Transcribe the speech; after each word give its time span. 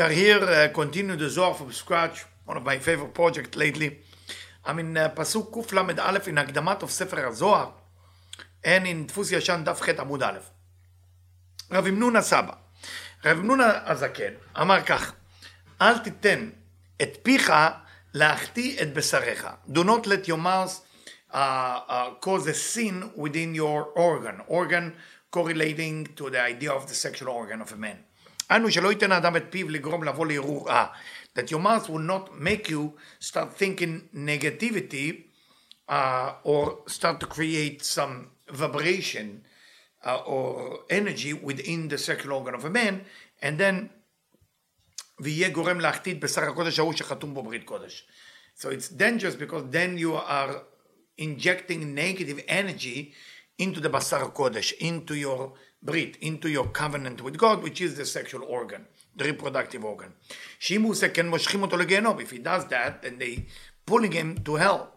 we 0.00 0.06
are 0.06 0.12
here, 0.12 0.42
uh, 0.42 0.68
continue 0.68 1.14
the 1.14 1.28
Zohar 1.28 1.52
from 1.52 1.70
scratch, 1.72 2.24
one 2.46 2.56
of 2.56 2.64
my 2.64 2.78
favorite 2.78 3.12
projects 3.12 3.54
lately. 3.54 3.98
I'm 4.64 4.78
in 4.78 4.96
uh, 4.96 5.10
Pasuk 5.10 5.52
Kuf 5.52 5.74
Lamed 5.74 5.98
Aleph 5.98 6.26
in 6.26 6.36
Hakdamat 6.36 6.82
of 6.84 6.90
Sefer 6.90 7.16
HaZohar 7.16 7.70
and 8.64 8.86
in 8.86 9.06
Dfus 9.06 9.30
Yashan 9.30 9.62
Daf 9.62 9.84
Chet 9.84 9.98
Amud 9.98 10.26
Aleph. 10.26 10.50
Rav 11.70 11.86
המנון 11.86 12.16
הסבא, 12.16 12.52
Rav 13.24 13.36
המנון 13.38 13.60
הזקן, 13.60 14.32
אמר 14.60 14.82
כך, 14.82 15.12
אל 15.82 15.98
תיתן 15.98 16.50
את 17.02 17.18
פיך 17.22 17.52
להחטיא 18.14 18.82
את 18.82 18.94
בשריך. 18.94 19.48
Do 19.68 19.84
not 19.84 20.06
let 20.06 20.26
your 20.26 20.38
mouth 20.38 20.80
uh, 21.30 21.36
uh, 21.36 22.10
cause 22.20 22.46
a 22.46 22.54
sin 22.54 23.10
within 23.16 23.54
your 23.54 23.84
organ, 23.96 24.40
organ 24.48 24.94
correlating 25.30 26.06
to 26.16 26.30
the 26.30 26.40
idea 26.40 26.72
of 26.72 26.88
the 26.88 26.94
sexual 26.94 27.28
organ 27.28 27.60
of 27.60 27.72
a 27.72 27.76
man. 27.76 27.98
אנו 28.51 28.71
שלא 28.71 28.89
ייתן 28.89 29.11
האדם 29.11 29.35
את 29.35 29.43
פיו 29.49 29.69
לגרום 29.69 30.03
לבוא 30.03 30.25
לערעור 30.25 30.67
רע. 30.67 30.85
That 31.35 31.51
your 31.51 31.59
mouth 31.59 31.89
will 31.89 32.07
not 32.13 32.29
make 32.39 32.69
you 32.69 32.93
start 33.19 33.49
thinking 33.59 34.09
negativity 34.13 35.07
uh, 35.89 36.33
or 36.43 36.63
start 36.87 37.19
to 37.19 37.27
create 37.27 37.83
some 37.83 38.29
vibration 38.49 39.27
uh, 40.05 40.33
or 40.33 40.79
energy 40.89 41.33
within 41.33 41.87
the 41.89 41.97
sexual 41.97 42.33
organ 42.33 42.55
of 42.55 42.63
a 42.65 42.69
man, 42.69 43.03
and 43.41 43.57
then 43.59 43.89
ויהיה 45.19 45.49
גורם 45.49 45.79
להחטיא 45.79 46.13
את 46.13 46.19
בשר 46.19 46.43
הקודש 46.43 46.79
ההוא 46.79 46.93
שחתום 46.93 47.33
בו 47.33 47.43
ברית 47.43 47.63
קודש. 47.63 48.07
So 48.57 48.65
it's 48.65 48.89
dangerous 48.89 49.35
because 49.35 49.63
then 49.71 49.97
you 49.97 50.13
are 50.15 50.63
injecting 51.17 51.93
negative 51.93 52.39
energy 52.47 53.13
into 53.57 53.79
the 53.79 53.89
basar 53.89 54.33
kodesh, 54.33 54.73
into 54.79 55.15
your 55.15 55.53
brit, 55.81 56.17
into 56.21 56.49
your 56.49 56.67
covenant 56.67 57.21
with 57.21 57.37
God, 57.37 57.63
which 57.63 57.81
is 57.81 57.95
the 57.95 58.05
sexual 58.05 58.43
organ, 58.43 58.85
the 59.15 59.25
reproductive 59.25 59.83
organ. 59.83 60.11
שאם 60.59 60.81
הוא 60.81 60.91
עושה 60.91 61.09
כן, 61.09 61.27
מושכים 61.27 61.61
אותו 61.61 61.77
לגיהנום. 61.77 62.19
If 62.19 62.31
he 62.31 62.37
does 62.37 62.65
that, 62.69 63.01
then 63.01 63.19
they 63.19 63.45
pulling 63.85 64.11
him 64.11 64.43
to 64.45 64.55
hell. 64.55 64.91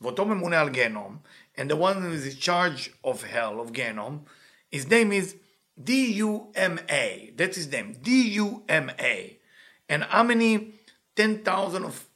ואותו 0.00 0.24
ממונה 0.24 0.60
על 0.60 0.68
גיהנום, 0.68 1.18
and 1.56 1.70
the 1.70 1.76
one 1.76 2.02
who 2.02 2.12
is 2.12 2.26
in 2.26 2.38
charge 2.38 2.90
of 3.04 3.22
hell, 3.22 3.60
of 3.60 3.72
גיהנום, 3.72 4.24
his 4.70 4.86
name 4.88 5.12
is 5.12 5.36
D-U-M-A. 5.82 7.32
That's 7.36 7.56
his 7.56 7.70
name, 7.70 7.96
D-U-M-A. 8.02 9.38
And 9.88 10.04
how 10.04 10.22
many 10.22 10.72
10,000 11.16 11.84
of 11.84 12.06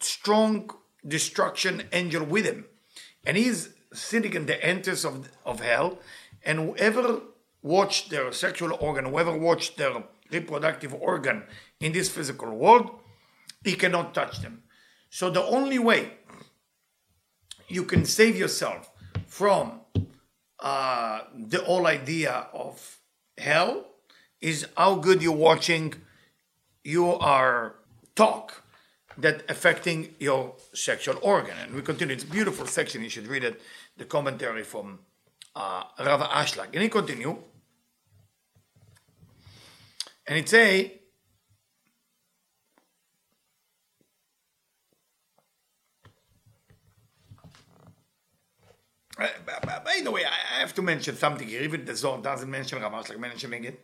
strong 0.00 0.70
destruction 1.06 1.84
angel 1.92 2.24
with 2.24 2.44
him. 2.44 2.64
And 3.26 3.36
he's 3.36 3.70
sitting 3.92 4.34
in 4.34 4.46
the 4.46 4.62
entrance 4.64 5.04
of, 5.04 5.28
of 5.44 5.60
hell, 5.60 5.98
and 6.43 6.59
whoever 6.59 7.21
watched 7.61 8.09
their 8.09 8.31
sexual 8.31 8.77
organ, 8.79 9.05
whoever 9.05 9.37
watched 9.37 9.77
their 9.77 10.03
reproductive 10.31 10.93
organ 10.93 11.43
in 11.79 11.91
this 11.91 12.09
physical 12.09 12.55
world, 12.55 12.89
he 13.63 13.73
cannot 13.73 14.13
touch 14.13 14.41
them. 14.41 14.63
So 15.09 15.29
the 15.29 15.43
only 15.43 15.79
way 15.79 16.13
you 17.67 17.83
can 17.83 18.05
save 18.05 18.37
yourself 18.37 18.91
from 19.27 19.81
uh, 20.59 21.21
the 21.35 21.59
whole 21.59 21.87
idea 21.87 22.47
of 22.53 22.99
hell 23.37 23.85
is 24.41 24.67
how 24.77 24.95
good 24.95 25.21
you're 25.21 25.31
watching 25.31 25.93
you 26.83 27.13
are 27.13 27.75
talk 28.15 28.63
that 29.17 29.43
affecting 29.49 30.15
your 30.19 30.55
sexual 30.73 31.17
organ. 31.21 31.55
And 31.61 31.75
we 31.75 31.81
continue. 31.81 32.15
It's 32.15 32.23
beautiful 32.23 32.65
section. 32.65 33.03
You 33.03 33.09
should 33.09 33.27
read 33.27 33.43
it. 33.43 33.61
The 33.97 34.05
commentary 34.05 34.63
from 34.63 34.99
uh, 35.59 35.83
Rav 35.99 36.21
Ashlag. 36.21 36.69
And 36.73 36.81
he 36.81 36.89
continue. 36.89 37.37
And 40.25 40.37
it 40.37 40.47
say, 40.47 41.01
by 49.17 49.99
the 50.03 50.11
way, 50.11 50.23
I 50.23 50.59
have 50.61 50.73
to 50.75 50.81
mention 50.81 51.17
something 51.17 51.47
here. 51.47 51.61
Even 51.61 51.83
the 51.83 51.95
Zohar 51.95 52.21
doesn't 52.21 52.49
mention 52.49 52.81
Rav 52.81 52.93
Ashlag 52.93 53.19
mentioning 53.19 53.65
it. 53.65 53.83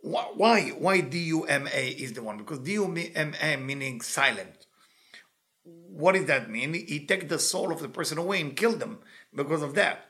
Why? 0.00 0.70
Why 0.70 1.02
DUMA 1.02 1.94
is 1.98 2.14
the 2.14 2.22
one? 2.22 2.38
Because 2.38 2.58
DUMA 2.60 3.60
meaning 3.60 4.00
silent. 4.00 4.66
What 5.62 6.14
does 6.14 6.24
that 6.24 6.50
mean? 6.50 6.72
He 6.72 7.06
take 7.06 7.28
the 7.28 7.38
soul 7.38 7.70
of 7.70 7.80
the 7.80 7.88
person 7.88 8.18
away 8.18 8.40
and 8.40 8.56
kill 8.56 8.72
them 8.72 8.98
because 9.34 9.62
of 9.62 9.74
that. 9.74 10.09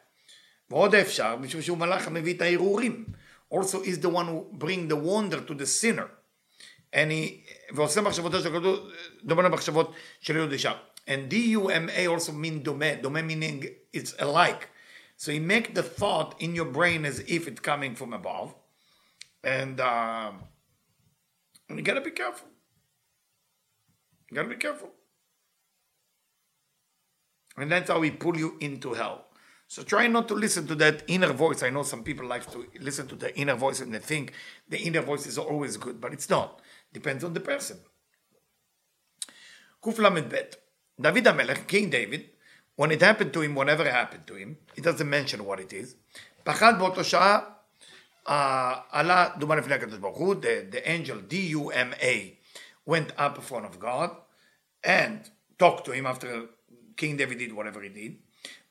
ועוד 0.69 0.95
אפשר, 0.95 1.35
משום 1.35 1.61
שהוא 1.61 1.77
מלאך 1.77 2.07
המביא 2.07 2.33
את 2.33 2.41
הערעורים. 2.41 3.05
Also 3.53 3.77
is 3.83 4.01
the 4.01 4.09
one 4.09 4.27
who 4.27 4.57
bring 4.57 4.87
the 4.87 4.95
wonder 4.95 5.39
to 5.47 5.53
the 5.53 5.65
sinner. 5.65 6.07
And 6.93 7.11
he, 7.11 7.45
ועושה 7.75 8.01
מחשבותו 8.01 8.41
של 8.41 8.55
הכדור, 8.55 8.89
דומה 9.23 9.43
למחשבות 9.43 9.93
של 10.19 10.35
יהודי 10.35 10.59
שם. 10.59 10.73
And 11.07 11.29
D-U-M-A 11.29 12.07
also 12.07 12.31
mean 12.31 12.63
דומה, 12.63 12.95
דומה 13.01 13.21
meaning 13.21 13.65
it's 13.93 14.13
alike. 14.19 14.69
So 15.17 15.31
he 15.31 15.39
make 15.39 15.73
the 15.73 15.83
thought 15.83 16.35
in 16.39 16.55
your 16.55 16.65
brain 16.65 17.05
as 17.05 17.19
if 17.19 17.47
it's 17.47 17.61
coming 17.61 17.95
from 17.95 18.13
above. 18.13 18.55
And, 19.43 19.79
uh, 19.79 20.31
and 21.69 21.77
you 21.77 21.83
gotta 21.83 22.01
be 22.01 22.11
careful. 22.11 22.49
You 24.29 24.35
gotta 24.35 24.49
be 24.49 24.55
careful. 24.55 24.89
And 27.57 27.71
that's 27.71 27.89
how 27.89 27.99
we 27.99 28.11
pull 28.11 28.37
you 28.37 28.57
into 28.59 28.93
hell. 28.93 29.25
So 29.69 29.83
try 29.83 30.07
not 30.07 30.27
to 30.27 30.35
listen 30.35 30.67
to 30.67 30.75
that 30.75 31.03
inner 31.07 31.33
voice. 31.33 31.63
I 31.63 31.69
know 31.69 31.83
some 31.83 32.03
people 32.03 32.27
like 32.27 32.49
to 32.51 32.65
listen 32.79 33.07
to 33.07 33.15
the 33.15 33.35
inner 33.37 33.55
voice 33.55 33.79
and 33.81 33.93
they 33.93 33.99
think 33.99 34.33
the 34.69 34.79
inner 34.79 35.01
voice 35.01 35.25
is 35.25 35.37
always 35.37 35.77
good, 35.77 35.99
but 35.99 36.13
it's 36.13 36.29
not. 36.29 36.61
Depends 36.93 37.23
on 37.23 37.33
the 37.33 37.39
person. 37.39 37.77
קל"ב, 39.83 40.55
David 40.99 41.25
HaMelech, 41.25 41.67
King 41.67 41.89
David, 41.89 42.29
when 42.75 42.91
it 42.91 43.01
happened 43.01 43.33
to 43.33 43.41
him, 43.41 43.53
whatever 43.53 43.83
happened 43.89 44.25
to 44.27 44.35
him, 44.35 44.57
he 44.75 44.81
doesn't 44.81 45.09
mention 45.09 45.43
what 45.45 45.59
it 45.59 45.73
is, 45.73 45.95
פחד 46.43 46.79
באותו 46.79 47.03
שעה 47.03 47.39
עלה 48.25 49.29
דומה 49.37 49.55
לפני 49.55 49.73
הקדוש 49.73 49.99
ברוך 49.99 50.17
הוא, 50.17 50.35
the 50.71 50.87
angel 50.87 51.19
D-U-M-A 51.27 52.37
went 52.85 53.11
up 53.17 53.35
in 53.35 53.41
front 53.41 53.65
of 53.65 53.79
God 53.79 54.15
and 54.83 55.29
talked 55.57 55.85
to 55.85 55.91
him 55.91 56.05
after 56.05 56.47
King 56.95 57.17
David 57.17 57.39
did 57.39 57.53
whatever 57.53 57.81
he 57.81 57.89
did, 57.89 58.17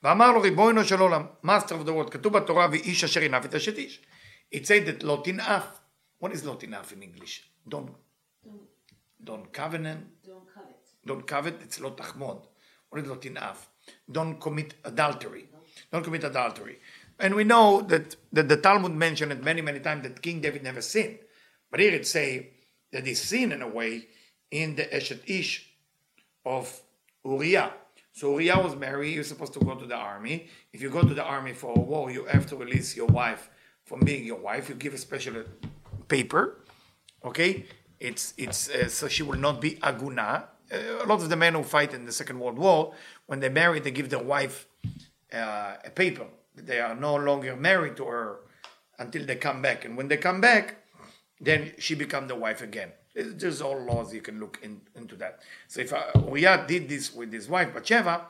ואמר 0.03 0.31
לו 0.31 0.41
ריבונו 0.41 0.83
של 0.85 0.99
עולם, 0.99 1.25
master 1.45 1.69
of 1.69 1.87
the 1.87 1.91
world, 1.91 2.11
כתוב 2.11 2.37
בתורה 2.37 2.67
ואיש 2.71 3.03
אשר 3.03 3.23
ינף 3.23 3.45
את 3.45 3.55
אשת 3.55 3.77
איש. 3.77 4.01
It 4.55 4.57
said 4.57 4.87
that 4.87 5.03
לא 5.03 5.21
תנאף. 5.23 5.79
What 6.23 6.27
is 6.27 6.45
לא 6.45 6.55
תנאף 6.59 6.91
in 6.91 7.01
English? 7.01 7.43
Don't, 7.69 7.89
don't 9.23 9.53
covenant. 9.53 10.25
Don't 10.25 10.47
covet. 10.55 11.07
Don't 11.07 11.27
covet, 11.27 11.61
it's 11.67 11.81
לא 11.81 11.89
תחמוד. 11.97 12.45
What 12.93 12.97
is 12.97 13.07
לא 13.07 13.15
תנאף? 13.15 13.67
Don't 14.11 14.39
commit 14.39 14.73
adultery. 14.83 15.45
Don't 15.91 16.03
commit 16.03 16.23
adultery. 16.23 16.77
And 17.19 17.35
we 17.35 17.43
know 17.43 17.81
that, 17.81 18.15
that 18.33 18.49
the 18.49 18.57
Talmud 18.57 18.91
mentioned 18.91 19.31
it 19.31 19.43
many, 19.43 19.61
many 19.61 19.79
times 19.79 20.03
that 20.03 20.21
King 20.21 20.41
David 20.41 20.63
never 20.63 20.81
sinned. 20.81 21.19
But 21.71 21.79
here 21.79 21.93
it 21.93 22.07
say 22.07 22.49
that 22.91 23.05
he 23.07 23.13
sinned 23.13 23.53
in 23.53 23.61
a 23.61 23.67
way 23.67 24.07
in 24.51 24.75
the 24.75 24.83
Eshet 24.83 25.21
Ish 25.25 25.69
of 26.45 26.81
Uriah. 27.23 27.71
So 28.20 28.38
Uriah 28.38 28.60
was 28.60 28.76
married, 28.76 29.14
you're 29.14 29.24
supposed 29.24 29.54
to 29.54 29.60
go 29.60 29.74
to 29.74 29.86
the 29.86 29.96
army. 29.96 30.46
If 30.74 30.82
you 30.82 30.90
go 30.90 31.00
to 31.00 31.14
the 31.14 31.24
army 31.24 31.54
for 31.54 31.72
a 31.74 31.80
war, 31.80 32.10
you 32.10 32.26
have 32.26 32.46
to 32.48 32.56
release 32.56 32.94
your 32.94 33.06
wife 33.06 33.48
from 33.86 34.00
being 34.00 34.26
your 34.26 34.36
wife. 34.36 34.68
You 34.68 34.74
give 34.74 34.92
a 34.92 34.98
special 34.98 35.36
paper, 36.06 36.42
okay? 37.24 37.64
It's, 37.98 38.34
it's 38.36 38.68
uh, 38.68 38.88
so 38.88 39.08
she 39.08 39.22
will 39.22 39.38
not 39.38 39.62
be 39.62 39.76
aguna. 39.76 40.44
Uh, 40.70 41.02
a 41.02 41.06
lot 41.06 41.22
of 41.22 41.30
the 41.30 41.36
men 41.36 41.54
who 41.54 41.62
fight 41.62 41.94
in 41.94 42.04
the 42.04 42.12
Second 42.12 42.38
World 42.40 42.58
War, 42.58 42.92
when 43.24 43.40
they 43.40 43.48
marry, 43.48 43.80
they 43.80 43.90
give 43.90 44.10
their 44.10 44.22
wife 44.22 44.66
uh, 45.32 45.76
a 45.82 45.90
paper 45.90 46.26
they 46.54 46.78
are 46.78 46.94
no 46.94 47.16
longer 47.16 47.56
married 47.56 47.96
to 47.96 48.04
her 48.04 48.40
until 48.98 49.24
they 49.24 49.36
come 49.36 49.62
back. 49.62 49.86
And 49.86 49.96
when 49.96 50.08
they 50.08 50.18
come 50.18 50.42
back, 50.42 50.76
then 51.40 51.72
she 51.78 51.94
become 51.94 52.28
the 52.28 52.36
wife 52.36 52.60
again. 52.60 52.92
It's 53.14 53.34
just 53.42 53.60
all 53.62 53.80
laws 53.80 54.14
you 54.14 54.20
can 54.20 54.38
look 54.38 54.58
in, 54.62 54.80
into 54.94 55.16
that. 55.16 55.40
So 55.68 55.80
if 55.80 55.92
Uriah 56.14 56.64
did 56.66 56.88
this 56.88 57.12
with 57.12 57.32
his 57.32 57.48
wife 57.48 57.74
Bathsheba, 57.74 58.26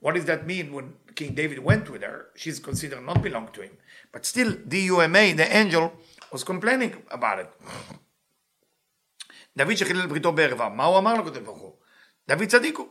what 0.00 0.14
does 0.14 0.24
that 0.26 0.46
mean 0.46 0.72
when 0.72 0.94
King 1.14 1.34
David 1.34 1.60
went 1.60 1.88
with 1.88 2.02
her? 2.02 2.26
She's 2.34 2.58
considered 2.58 3.02
not 3.04 3.22
belong 3.22 3.48
to 3.52 3.62
him. 3.62 3.72
But 4.12 4.26
still, 4.26 4.52
DUMA, 4.52 5.36
the 5.36 5.56
angel, 5.56 5.92
was 6.32 6.44
complaining 6.44 7.02
about 7.10 7.38
it. 7.38 7.50
David 9.56 9.76
שחילל 9.76 10.06
בריתו 10.06 10.32
בערווה, 10.32 10.68
מה 10.68 10.84
הוא 10.84 10.98
אמר 10.98 11.14
לקדוש 11.14 11.42
ברוך 11.42 11.58
הוא? 11.58 11.76
דוד 12.28 12.48
צדיק 12.48 12.76
הוא. 12.76 12.88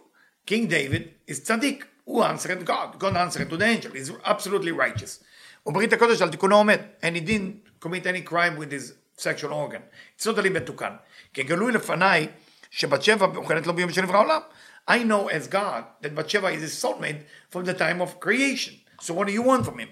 King 0.47 0.69
David 0.69 1.31
is 1.31 1.43
צדיק. 1.43 1.85
הוא 2.03 2.25
answered 2.25 2.65
God. 2.65 2.99
God 2.99 3.15
answered 3.15 3.49
to 3.49 3.57
the 3.57 3.65
angel. 3.65 3.91
He's 3.91 4.11
absolutely 4.25 4.71
righteous. 4.71 5.23
הקודש 5.67 6.21
על 6.21 6.29
תיקונו 6.29 6.55
עומד. 6.55 6.79
And 7.01 7.15
he 7.15 7.21
didn't 7.21 7.85
commit 7.85 8.05
any 8.05 8.21
crime 8.21 8.57
with 8.57 8.71
his 8.71 8.93
sexual 9.16 9.52
organ. 9.52 9.82
It's 10.16 10.24
totally 10.24 10.50
מתוקן. 10.50 10.96
כי 11.34 11.42
גלוי 11.42 11.72
לפניי 11.72 12.28
שבת 12.70 13.02
שבע 13.02 13.26
מאוחדת 13.26 13.66
לו 13.66 13.74
ביום 13.74 13.90
שנברא 13.90 14.16
העולם. 14.16 14.40
I 14.88 15.02
know 15.02 15.28
as 15.28 15.48
God 15.48 15.84
that 16.02 16.14
Bathsheba 16.14 16.48
is 16.48 16.62
his 16.62 16.74
soulmate 16.82 17.22
from 17.50 17.64
the 17.64 17.74
time 17.74 18.00
of 18.00 18.20
creation. 18.20 18.74
So 19.00 19.12
what 19.14 19.26
do 19.26 19.32
you 19.32 19.42
want 19.42 19.66
from 19.66 19.78
him? 19.78 19.90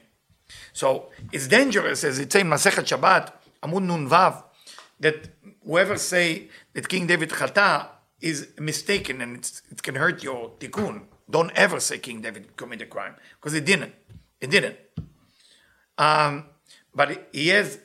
So 0.72 1.10
it's 1.32 1.46
dangerous 1.48 2.02
as 2.04 2.18
it's 2.18 2.34
in 2.34 2.48
Masechet 2.48 2.86
Shabbat, 2.86 3.30
עמוד 3.62 3.82
נ"ו, 3.82 4.42
that 5.00 5.28
whoever 5.64 5.98
say 5.98 6.48
that 6.74 6.88
King 6.88 7.06
David 7.06 7.30
chata 7.30 7.88
is 8.20 8.48
mistaken 8.58 9.20
and 9.20 9.36
it's, 9.36 9.62
it 9.70 9.82
can 9.82 9.96
hurt 9.96 10.22
your 10.22 10.52
tikkun. 10.58 11.02
Don't 11.28 11.52
ever 11.54 11.80
say 11.80 11.98
King 11.98 12.22
David 12.22 12.56
committed 12.56 12.88
a 12.88 12.90
crime 12.90 13.16
because 13.38 13.52
he 13.52 13.60
didn't. 13.60 13.94
He 14.40 14.46
didn't. 14.46 14.76
Um, 15.98 16.46
but 16.94 17.28
he 17.32 17.48
has 17.48 17.78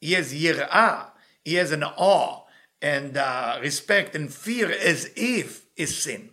he 0.00 0.12
has 0.12 0.32
yirah, 0.32 1.10
he 1.44 1.54
has 1.54 1.72
an 1.72 1.82
awe 1.84 2.42
and 2.80 3.16
uh, 3.16 3.58
respect 3.62 4.14
and 4.14 4.32
fear 4.32 4.70
as 4.70 5.10
if 5.16 5.66
is 5.76 5.96
sin, 5.96 6.30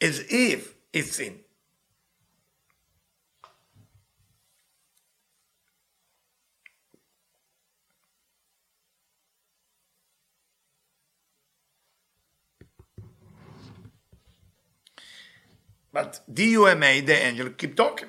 as 0.00 0.24
if 0.30 0.74
is 0.92 1.12
sin. 1.12 1.40
But 15.92 16.20
DUMA, 16.32 17.04
the 17.04 17.14
angel, 17.14 17.50
keep 17.50 17.74
talking. 17.74 18.08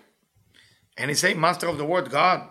And 0.96 1.10
he 1.10 1.16
say, 1.16 1.34
Master 1.34 1.68
of 1.68 1.80
the 1.80 1.86
word, 1.86 2.12
God, 2.12 2.50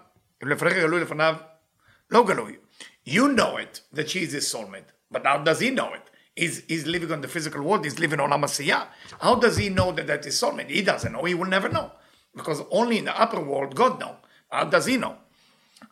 you 3.05 3.33
know 3.33 3.57
it, 3.57 3.81
that 3.91 4.09
she 4.09 4.19
is 4.23 4.33
his 4.33 4.51
soulmate. 4.51 4.85
But 5.11 5.25
how 5.25 5.39
does 5.39 5.59
he 5.59 5.69
know 5.69 5.93
it? 5.93 6.09
He's, 6.35 6.63
he's 6.67 6.87
living 6.87 7.11
on 7.11 7.21
the 7.21 7.27
physical 7.27 7.61
world, 7.61 7.83
he's 7.83 7.99
living 7.99 8.19
on 8.19 8.31
Amasiyah. 8.31 8.87
How 9.21 9.35
does 9.35 9.57
he 9.57 9.69
know 9.69 9.91
that 9.91 10.07
that 10.07 10.25
is 10.25 10.41
soulmate? 10.41 10.69
He 10.69 10.81
doesn't 10.81 11.11
know, 11.11 11.23
he 11.23 11.35
will 11.35 11.45
never 11.45 11.69
know. 11.69 11.91
Because 12.35 12.61
only 12.71 12.97
in 12.97 13.05
the 13.05 13.19
upper 13.19 13.39
world 13.39 13.75
God 13.75 13.99
know. 13.99 14.15
How 14.49 14.65
does 14.65 14.85
he 14.85 14.97
know? 14.97 15.17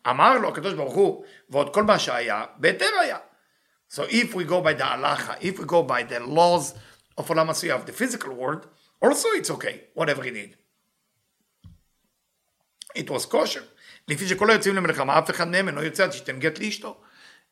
אמר 0.07 0.37
לו 0.37 0.49
הקדוש 0.49 0.73
ברוך 0.73 0.93
הוא, 0.93 1.25
ועוד 1.49 1.73
כל 1.73 1.83
מה 1.83 1.99
שהיה, 1.99 2.45
בהיתר 2.57 2.89
היה. 3.01 3.17
So 3.87 4.03
if 4.09 4.33
we 4.33 4.45
go 4.45 4.61
by 4.61 4.73
the 4.73 4.83
halacha, 4.83 5.37
if 5.41 5.59
we 5.59 5.65
go 5.65 5.83
by 5.83 6.03
the 6.03 6.19
laws 6.21 6.73
of 7.17 7.27
Olam 7.27 7.49
of 7.49 7.85
the 7.85 7.91
physical 7.91 8.33
world, 8.33 8.67
also 9.01 9.27
it's 9.29 9.51
okay, 9.51 9.81
whatever 9.93 10.23
he 10.23 10.31
did. 10.31 10.55
It 12.95 13.09
was 13.09 13.25
kosher. 13.25 13.63
לפי 14.08 14.28
שכל 14.28 14.50
היוצאים 14.50 14.74
למלחמה, 14.74 15.18
אף 15.18 15.30
אחד 15.30 15.48
מהם 15.48 15.68
אינו 15.68 15.82
יוצא 15.82 16.04
עד 16.04 16.12
שייתן 16.12 16.38
גט 16.38 16.58
לאשתו. 16.58 17.00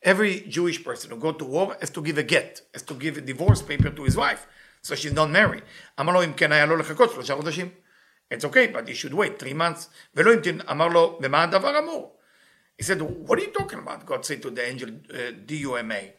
Every 0.04 0.50
Jewish 0.50 0.84
person 0.84 1.10
who 1.10 1.16
go 1.16 1.32
to 1.32 1.44
war 1.44 1.76
has 1.80 1.90
to 1.90 2.02
give 2.02 2.18
a 2.18 2.22
get, 2.22 2.60
has 2.74 2.82
to 2.82 2.94
give 2.94 3.16
a 3.16 3.22
divorce 3.22 3.62
paper 3.62 3.90
to 3.90 4.02
his 4.04 4.16
wife, 4.16 4.46
so 4.82 4.94
she's 4.94 5.14
not 5.14 5.30
married. 5.30 5.62
אמר 6.00 6.12
לו, 6.12 6.24
אם 6.24 6.32
כן 6.32 6.52
היה 6.52 6.66
לו 6.66 6.76
לחכות 6.76 7.10
שלושה 7.12 7.34
חודשים. 7.34 7.68
It's 8.34 8.44
okay, 8.44 8.66
but 8.72 8.88
he 8.88 8.94
should 8.94 9.14
wait 9.14 9.42
three 9.42 9.54
months. 9.54 9.88
ולא 10.14 10.32
המתין, 10.32 10.60
אמר 10.70 10.88
לו, 10.88 11.18
במה 11.20 11.42
הדבר 11.42 11.78
אמור? 11.78 12.16
He 12.78 12.84
said, 12.84 13.00
what 13.00 13.38
are 13.38 13.42
you 13.42 13.52
talking 13.52 13.78
about? 13.78 14.04
God 14.04 14.24
said 14.24 14.42
to 14.42 14.50
the 14.50 14.66
angel, 14.70 14.90
uh, 15.10 15.16
D-U-M-A. 15.46 16.12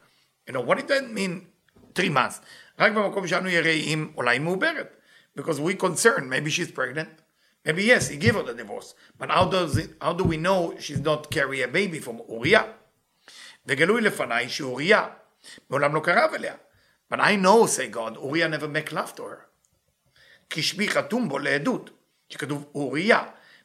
You 0.47 0.53
know, 0.53 0.61
what 0.61 0.77
did 0.77 0.87
that 0.87 1.11
mean? 1.11 1.47
Three 1.93 2.09
months. 2.09 2.41
רק 2.79 2.91
במקום 2.91 3.27
שאנו 3.27 3.49
יראים, 3.49 4.13
אולי 4.15 4.39
מעוברת. 4.39 4.95
Because 5.37 5.59
we 5.59 5.75
concerned, 5.75 6.29
maybe 6.29 6.49
she's 6.49 6.71
pregnant. 6.71 7.24
Maybe 7.64 7.84
yes, 7.84 8.08
he 8.08 8.16
gave 8.16 8.34
her 8.34 8.42
the 8.42 8.54
divorce. 8.54 8.94
But 9.18 9.30
how 9.30 9.46
does 9.46 9.76
it, 9.76 9.90
how 10.00 10.14
do 10.14 10.24
we 10.24 10.36
know 10.36 10.74
she's 10.78 11.00
not 11.00 11.30
carry 11.30 11.62
a 11.62 11.68
baby 11.68 11.98
from 11.98 12.20
Uriah? 12.28 12.66
וגלוי 13.66 14.00
לפניי 14.00 14.48
שאוריה 14.48 15.08
מעולם 15.70 15.94
לא 15.94 16.00
קרב 16.00 16.34
אליה. 16.34 16.54
But 17.12 17.20
I 17.20 17.36
know, 17.36 17.66
say 17.66 17.88
God, 17.88 18.16
אוריה 18.16 18.48
never 18.48 18.68
make 18.68 18.92
love 18.92 19.14
to 19.16 19.22
her. 19.22 19.50
כי 20.50 20.62
שמי 20.62 20.88
חתום 20.88 21.28
בו 21.28 21.38
לעדות, 21.38 21.90
שכתוב 22.28 22.64
אוריה, 22.74 23.22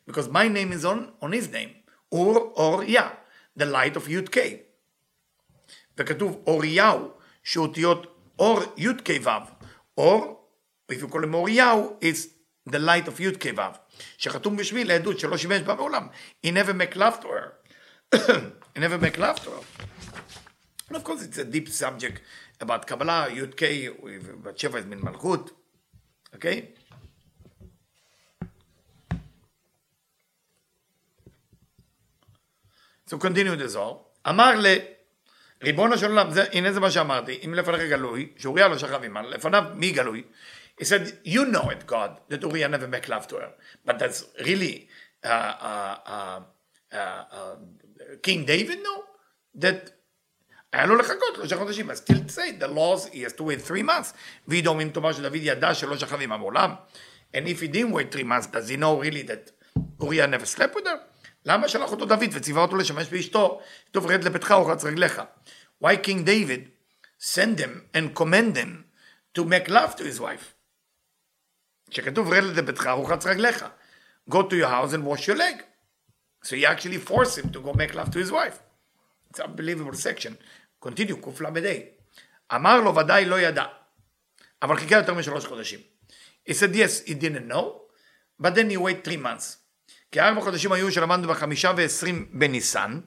because 0.09 0.27
my 0.27 0.47
name 0.47 0.71
is 0.71 0.85
on, 0.85 1.23
on 1.23 1.31
his 1.31 1.47
name, 1.51 1.91
אור 2.11 2.53
אוריה, 2.55 3.09
the 3.59 3.63
light 3.63 3.95
of 3.95 4.09
י"ק. 4.09 4.37
וכתוב 5.97 6.43
אוריהו, 6.47 7.11
שאותיות 7.43 8.17
אור 8.39 8.59
י"ק 8.77 9.09
ו', 9.23 9.29
אור, 9.97 10.49
if 10.91 10.95
you 10.95 11.07
call 11.07 11.23
him 11.23 11.33
אוריהו, 11.33 11.99
it's 12.01 12.27
the 12.69 12.79
light 12.79 13.07
of 13.07 13.21
י"ק 13.21 13.45
ו', 13.57 13.61
שחתום 14.18 14.56
בשמי 14.56 14.84
לעדות 14.84 15.18
שלא 15.18 15.36
שימש 15.36 15.60
בה 15.60 15.74
מעולם. 15.74 16.08
He 16.46 16.48
never 16.50 16.72
make 16.72 16.96
love 16.96 17.20
to 17.20 17.26
her. 17.26 17.48
He 18.74 18.80
never 18.80 18.98
make 18.98 19.18
love 19.18 19.38
to 19.44 19.50
her. 19.50 19.62
And 20.88 20.96
of 20.96 21.04
course, 21.04 21.22
it's 21.22 21.38
a 21.38 21.44
deep 21.44 21.68
subject 21.68 22.20
about 22.60 22.86
Kabbalah, 22.86 23.28
Yud 23.30 23.56
K, 23.56 23.88
but 24.42 24.56
Sheva 24.58 24.78
is 24.80 24.86
min 24.86 25.00
Malchut. 25.00 25.50
Okay? 26.34 26.70
So 33.06 33.18
continue 33.18 33.56
the 33.56 33.68
Zohar. 33.68 33.98
אמר 34.28 34.50
לריבונו 35.62 35.98
של 35.98 36.06
עולם, 36.06 36.28
הנה 36.52 36.72
זה 36.72 36.80
מה 36.80 36.90
שאמרתי, 36.90 37.40
אם 37.44 37.54
לפניך 37.54 37.80
גלוי, 37.80 38.32
שאוריה 38.36 38.68
לא 38.68 38.78
שכב 38.78 39.04
עמה, 39.04 39.22
לפניו 39.22 39.64
מי 39.74 39.90
גלוי? 39.90 40.22
He 40.79 40.85
said, 40.85 41.19
you 41.23 41.45
know 41.45 41.69
it, 41.69 41.87
God, 41.87 42.11
that 42.29 42.41
Uriah 42.43 42.67
never 42.67 42.87
make 42.87 43.07
love 43.07 43.27
to 43.29 43.35
her. 43.35 43.51
But 43.85 43.99
that's 43.99 44.25
really 44.45 44.87
uh, 45.23 45.53
uh, 45.71 46.39
uh, 46.91 47.55
King 48.21 48.45
David 48.45 48.79
know 48.83 49.03
that 49.55 49.91
היה 50.73 50.85
לו 50.85 50.95
לחכות 50.95 51.35
שלושה 51.35 51.57
חודשים, 51.57 51.91
אז 51.91 52.03
still 52.05 52.29
say 52.29 52.51
the 52.59 52.67
laws, 52.67 53.07
he 53.13 53.21
has 53.21 53.33
to 53.33 53.43
wait 53.43 53.61
three 53.61 53.83
months. 53.83 54.13
וידום 54.47 54.79
אם 54.79 54.89
תאמר 54.89 55.13
שדוד 55.13 55.35
ידע 55.35 55.73
שלא 55.73 55.97
שכב 55.97 56.21
עם 56.21 56.31
המעולם, 56.31 56.71
and 57.33 57.47
if 57.47 57.61
he 57.61 57.67
didn't 57.67 57.93
wait 57.93 58.15
three 58.15 58.23
months, 58.23 58.47
does 58.47 58.69
he 58.69 58.77
know 58.77 58.99
really 59.01 59.23
that 59.23 59.51
אוריה 59.99 60.27
never 60.27 60.45
slept 60.45 60.75
with 60.75 60.85
her? 60.85 60.97
למה 61.45 61.67
שלח 61.67 61.91
אותו 61.91 62.05
דוד 62.05 62.29
וציווה 62.31 62.61
אותו 62.61 62.75
לשמש 62.75 63.07
באשתו, 63.07 63.61
כתוב 63.85 64.05
רד 64.05 64.23
לביתך 64.23 64.53
ורץ 64.61 64.83
רגליך. 64.83 65.21
Why 65.83 65.95
King 65.95 66.25
David 66.25 66.71
send 67.19 67.59
him 67.59 67.89
and 67.93 68.15
command 68.15 68.57
him 68.57 68.85
to 69.37 69.45
make 69.45 69.69
love 69.69 69.95
to 69.95 70.03
his 70.03 70.19
wife? 70.19 70.55
שכתוב 71.89 72.33
רד 72.33 72.43
לביתך 72.43 72.89
ורץ 72.97 73.25
רגליך. 73.25 73.65
Go 74.29 74.35
to 74.35 74.55
your 74.55 74.69
house 74.69 74.93
and 74.93 75.03
wash 75.05 75.27
your 75.27 75.37
leg. 75.37 75.63
So 76.43 76.55
he 76.55 76.65
actually 76.65 76.97
forced 76.97 77.37
him 77.37 77.49
to 77.49 77.59
go 77.59 77.73
make 77.73 77.93
love 77.95 78.11
to 78.11 78.19
his 78.19 78.31
wife. 78.31 78.59
It's 79.29 79.39
an 79.39 79.45
unbelievable 79.49 79.93
section. 79.93 80.33
continue, 80.85 81.15
קל"ה. 81.15 81.49
אמר 82.55 82.81
לו 82.81 82.95
ודאי 82.95 83.25
לא 83.25 83.39
ידע, 83.39 83.65
אבל 84.61 84.77
חיכה 84.77 84.95
יותר 84.95 85.13
משלוש 85.13 85.45
חודשים. 85.45 85.79
He 86.49 86.53
said 86.53 86.75
yes, 86.75 87.07
he 87.07 87.13
didn't 87.13 87.47
know, 87.47 87.81
but 88.41 88.53
then 88.55 88.69
he 88.69 88.77
wait 88.77 89.07
three 89.07 89.17
months. 89.17 89.57
כי 90.11 90.19
ארבע 90.19 90.41
חודשים 90.41 90.71
היו 90.71 90.91
שלמדנו 90.91 91.27
בחמישה 91.27 91.71
ועשרים 91.77 92.29
בניסן, 92.33 92.99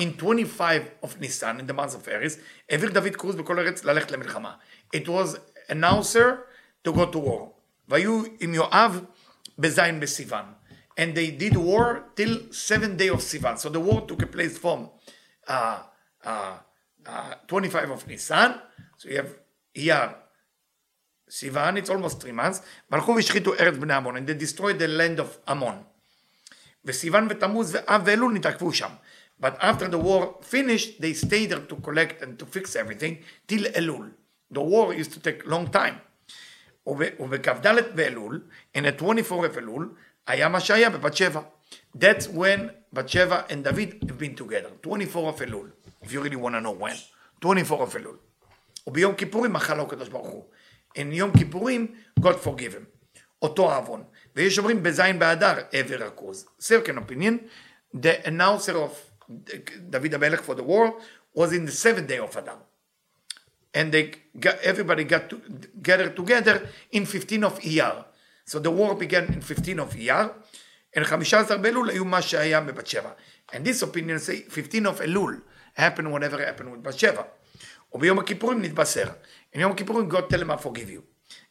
in 0.00 0.04
25 0.18 0.82
of 1.02 1.08
ניסן, 1.20 1.58
in 1.60 1.70
the 1.70 1.74
month 1.74 1.94
of 1.94 2.08
Aries, 2.08 2.38
העביר 2.70 2.90
דוד 2.90 3.16
קרוז 3.16 3.36
בכל 3.36 3.58
ארץ 3.58 3.84
ללכת 3.84 4.10
למלחמה. 4.10 4.54
It 4.96 5.06
was 5.06 5.38
announcer 5.70 6.26
to 6.88 6.92
go 6.92 7.06
to 7.12 7.18
war. 7.18 7.54
והיו 7.88 8.22
עם 8.40 8.54
יואב 8.54 9.04
בזין 9.58 10.00
בסיוון. 10.00 10.44
And 10.96 11.14
they 11.14 11.30
did 11.30 11.56
war 11.56 12.04
till 12.14 12.52
seven 12.52 12.96
day 12.96 13.08
of 13.08 13.20
Sivan. 13.20 13.58
So 13.58 13.68
the 13.68 13.80
war 13.80 14.02
took 14.02 14.30
place 14.30 14.56
from 14.56 14.90
uh, 15.48 15.82
uh, 16.24 16.58
uh, 17.06 17.34
25 17.48 17.90
of 17.90 18.06
Nisan, 18.06 18.54
so 18.96 19.08
you 19.08 19.16
have 19.16 19.34
Iyar, 19.76 20.14
Sivan, 21.28 21.76
it's 21.78 21.90
almost 21.90 22.20
three 22.20 22.32
months, 22.32 22.60
והלכו 22.90 23.14
והשחיתו 23.14 23.54
ארץ 23.54 23.76
בני 23.76 23.94
עמון, 23.94 24.16
and 24.16 24.28
they 24.28 24.34
destroyed 24.34 24.78
the 24.78 24.88
land 24.88 25.18
of 25.18 25.50
Ammon. 25.50 25.84
וסיוון 26.84 27.26
ותמוז 27.30 27.74
ואב 27.74 28.02
ואלול 28.04 28.32
נתעכבו 28.32 28.72
שם. 28.72 28.90
But 29.40 29.56
after 29.60 29.88
the 29.88 29.98
war 29.98 30.38
finished, 30.42 31.00
they 31.00 31.12
stayed 31.12 31.50
there 31.50 31.66
to 31.68 31.76
collect 31.82 32.22
and 32.22 32.38
to 32.38 32.46
fix 32.46 32.76
everything 32.76 33.18
till 33.48 33.64
Elul. 33.74 34.12
The 34.50 34.62
war 34.62 34.94
used 34.94 35.12
to 35.12 35.20
take 35.20 35.44
long 35.46 35.66
time. 35.68 36.00
ובכ"ד 36.86 37.74
באלול, 37.94 38.42
in 38.76 38.80
the 38.80 39.02
24 39.02 39.46
of 39.46 39.58
Elul, 39.58 39.82
היה 40.26 40.48
מה 40.48 40.60
שהיה 40.60 40.90
בבת 40.90 41.16
שבע. 41.16 41.40
That's 41.96 42.26
when 42.26 42.60
בת 42.92 43.08
שבע 43.08 43.42
and 43.48 43.66
David 43.66 44.10
have 44.10 44.18
been 44.18 44.34
together, 44.36 44.70
24 44.82 45.32
of 45.32 45.40
Elul. 45.40 45.70
if 46.02 46.12
you 46.12 46.20
really 46.20 46.36
want 46.36 46.54
to 46.54 46.60
know 46.60 46.72
when, 46.72 46.96
24 47.40 47.86
of 47.86 47.94
Elul. 47.96 48.16
וביום 48.86 49.14
כיפורים 49.14 49.52
מחל 49.52 49.74
לו 49.74 49.82
הקדוש 49.82 50.08
ברוך 50.08 50.28
הוא. 50.28 50.44
In 50.96 51.00
יום 51.12 51.30
כיפורים, 51.38 51.94
God 52.20 52.34
forgive 52.44 52.74
him. 52.74 53.20
אותו 53.42 53.72
העוון. 53.72 54.04
ויש 54.36 54.58
אומרים 54.58 54.82
בזין 54.82 55.18
באדר, 55.18 55.54
עבר 55.72 56.04
הכוז. 56.04 56.46
Second 56.60 56.98
opinion, 56.98 57.48
the 57.96 58.26
announcer 58.26 58.72
of 58.72 59.14
דוד 59.78 60.14
המלך 60.14 60.40
for 60.40 60.54
the 60.54 60.62
war 60.62 61.00
was 61.34 61.52
in 61.52 61.66
the 61.66 61.72
seventh 61.72 62.08
day 62.08 62.18
of 62.18 62.36
Adar. 62.36 62.58
And 63.74 63.92
they 63.92 64.12
got, 64.38 64.58
everybody 64.60 65.04
got 65.04 65.28
to, 65.30 65.40
gathered 65.82 66.14
together 66.16 66.68
in 66.92 67.06
15 67.06 67.44
of 67.44 67.58
Iyar. 67.60 68.04
So 68.44 68.58
the 68.58 68.70
war 68.70 68.94
began 68.94 69.32
in 69.32 69.40
15 69.40 69.80
of 69.80 69.94
Iyar, 69.94 70.32
and 70.94 71.06
15 71.06 71.56
באלול 71.62 71.90
היו 71.90 72.04
מה 72.04 72.22
שהיה 72.22 72.60
בבת 72.60 72.86
שבע. 72.86 73.10
And 73.52 73.64
this 73.64 73.82
opinion 73.82 74.18
say 74.18 74.44
15 74.48 74.86
of 74.86 75.00
Elul. 75.00 75.40
happen 75.74 76.10
whatever 76.10 76.38
happened 76.38 76.70
with 76.70 76.82
בת 76.82 76.94
וביום 77.92 78.18
הכיפורים 78.18 78.62
נתבשר. 78.62 79.08
In 79.54 79.58
יום 79.58 79.72
הכיפורים 79.72 80.10
God 80.10 80.30
tell 80.30 80.42
him 80.42 80.50
I 80.50 80.56
forgive 80.56 80.90
you. 80.90 81.02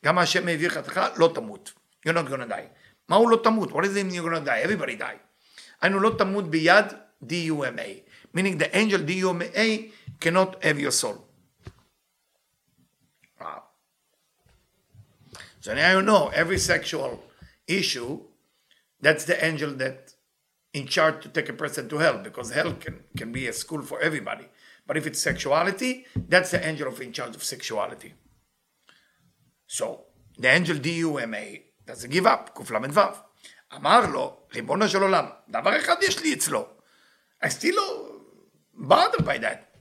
גם 0.06 0.18
השם 0.18 0.48
העביר 0.48 0.70
חתך 0.70 1.02
לא 1.18 1.32
תמות. 1.36 1.74
You're 2.08 2.12
not 2.12 2.30
gonna 2.30 2.50
die. 2.50 2.68
מהו 3.10 3.30
לא 3.30 3.40
תמות? 3.44 3.72
What 3.72 3.84
is 3.86 3.96
it 3.96 4.14
you're 4.14 4.24
gonna 4.24 4.46
die? 4.46 4.64
Everybody 4.66 5.00
die. 5.00 5.18
היינו 5.82 6.00
לא 6.00 6.16
תמות 6.18 6.50
ביד 6.50 6.86
DUMA. 7.24 8.04
Meaning 8.38 8.58
the 8.58 8.76
angel 8.76 9.00
DUMA 9.00 9.92
cannot 10.20 10.64
have 10.64 10.80
your 10.80 10.92
soul. 10.92 11.27
So 15.60 15.74
now 15.74 15.92
you 15.98 16.02
know 16.02 16.30
every 16.30 16.60
sexual 16.60 17.24
issue, 17.68 18.22
that's 19.00 19.26
the 19.26 19.44
angel 19.44 19.72
that 19.76 20.14
in 20.74 20.88
charge 20.88 21.24
to 21.24 21.30
take 21.30 21.50
a 21.50 21.54
person 21.54 21.88
to 21.90 21.98
hell 21.98 22.18
because 22.18 22.52
hell 22.52 22.74
can, 22.74 23.04
can 23.16 23.32
be 23.32 23.48
a 23.48 23.54
school 23.54 23.82
for 23.82 24.02
everybody. 24.02 24.48
But 24.88 24.98
if 24.98 25.08
it's 25.08 25.22
sexuality, 25.22 26.06
that's 26.16 26.52
the 26.52 26.66
angel 26.66 26.88
of 26.88 27.00
in 27.00 27.14
charge 27.14 27.36
of 27.36 27.44
sexuality. 27.44 28.14
So, 29.68 30.06
the 30.38 30.50
angel 30.50 30.78
DUMA 30.78 31.62
doesn't 31.86 32.10
give 32.10 32.26
up, 32.26 32.52
קל"ו. 32.56 33.14
אמר 33.76 34.06
לו, 34.06 34.38
ריבונו 34.54 34.88
של 34.88 35.02
עולם, 35.02 35.26
דבר 35.50 35.78
אחד 35.78 35.96
יש 36.02 36.20
לי 36.20 36.34
אצלו. 36.34 36.68
I 37.44 37.48
still 37.48 37.76
לא 37.76 38.12
bothered 38.78 39.26
by 39.26 39.38
that. 39.40 39.74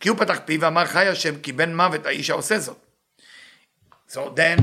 כי 0.00 0.08
הוא 0.08 0.18
פתח 0.18 0.38
פיו 0.44 0.60
ואמר 0.60 0.86
חי 0.86 1.06
השם 1.06 1.40
כי 1.40 1.52
בן 1.52 1.76
מוות 1.76 2.06
האיש 2.06 2.30
העושה 2.30 2.58
זאת. 2.58 2.76
So 4.08 4.18
then 4.36 4.58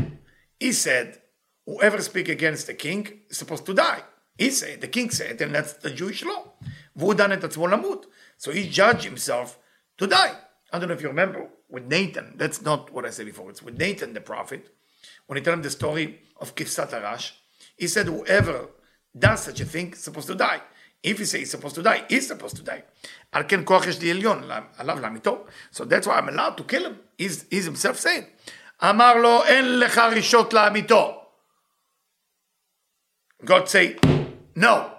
he 0.60 0.72
said, 0.72 1.22
whoever 1.65 2.01
speak 2.01 2.29
against 2.29 2.67
the 2.67 2.74
king 2.74 3.22
is 3.29 3.38
supposed 3.38 3.65
to 3.65 3.74
die. 3.74 4.01
He 4.38 4.50
said, 4.50 4.81
the 4.81 4.88
king 4.88 5.10
said, 5.10 5.41
and 5.41 5.53
that's 5.55 5.74
the 5.74 5.91
Jewish 5.91 6.24
law. 6.24 6.53
והוא 6.95 7.13
דן 7.13 7.33
את 7.33 7.43
עצמו 7.43 7.67
למות. 7.67 8.05
So 8.38 8.51
he 8.51 8.69
judged 8.69 9.03
himself 9.03 9.57
to 9.98 10.07
die. 10.07 10.36
I 10.72 10.79
don't 10.79 10.88
know 10.88 10.95
if 10.95 11.01
you 11.01 11.07
remember 11.07 11.48
with 11.69 11.86
Nathan, 11.86 12.33
that's 12.38 12.62
not 12.62 12.91
what 12.91 13.05
I 13.05 13.10
said 13.10 13.25
before, 13.25 13.50
it's 13.50 13.63
with 13.63 13.77
Nathan 13.77 14.13
the 14.13 14.22
prophet, 14.22 14.69
when 15.27 15.38
he 15.38 15.43
told 15.43 15.57
him 15.57 15.63
the 15.63 15.69
story 15.69 16.19
of 16.38 16.55
Kifsat 16.55 16.91
Arash, 16.91 17.31
he 17.77 17.88
said, 17.88 18.07
whoever 18.07 18.69
does 19.17 19.43
such 19.43 19.60
a 19.60 19.65
thing 19.65 19.93
is 19.93 20.00
supposed 20.00 20.27
to 20.27 20.36
die. 20.36 20.62
If 21.01 21.19
he 21.19 21.25
says 21.25 21.39
he's 21.41 21.51
supposed 21.51 21.75
to 21.75 21.83
die, 21.83 22.03
he's 22.10 22.27
supposed 22.27 22.55
to 22.57 22.63
die. 22.63 22.83
על 23.31 23.43
כן 23.48 23.65
כוח 23.65 23.88
יש 23.88 24.00
לי 24.00 24.12
עליון 24.12 24.43
עליו 24.77 25.00
להמיתו. 25.00 25.45
So 25.72 25.83
that's 25.83 26.07
why 26.07 26.17
I'm 26.17 26.29
allowed 26.29 26.57
to 26.57 26.63
kill 26.63 26.86
him. 26.86 27.00
He's, 27.17 27.45
he's 27.50 27.65
himself 27.65 28.00
saying. 28.00 28.25
אמר 28.83 29.13
לו, 29.13 29.43
אין 29.43 29.79
לך 29.79 29.98
רשות 29.98 30.53
להמיתו. 30.53 31.19
God 33.43 33.67
say, 33.67 34.00
no, 34.55 34.91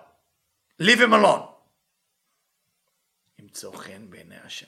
leave 0.81 1.01
him 1.01 1.13
alone. 1.13 1.43
ימצוא 3.39 3.77
חן 3.77 4.11
בעיני 4.11 4.37
השם. 4.45 4.67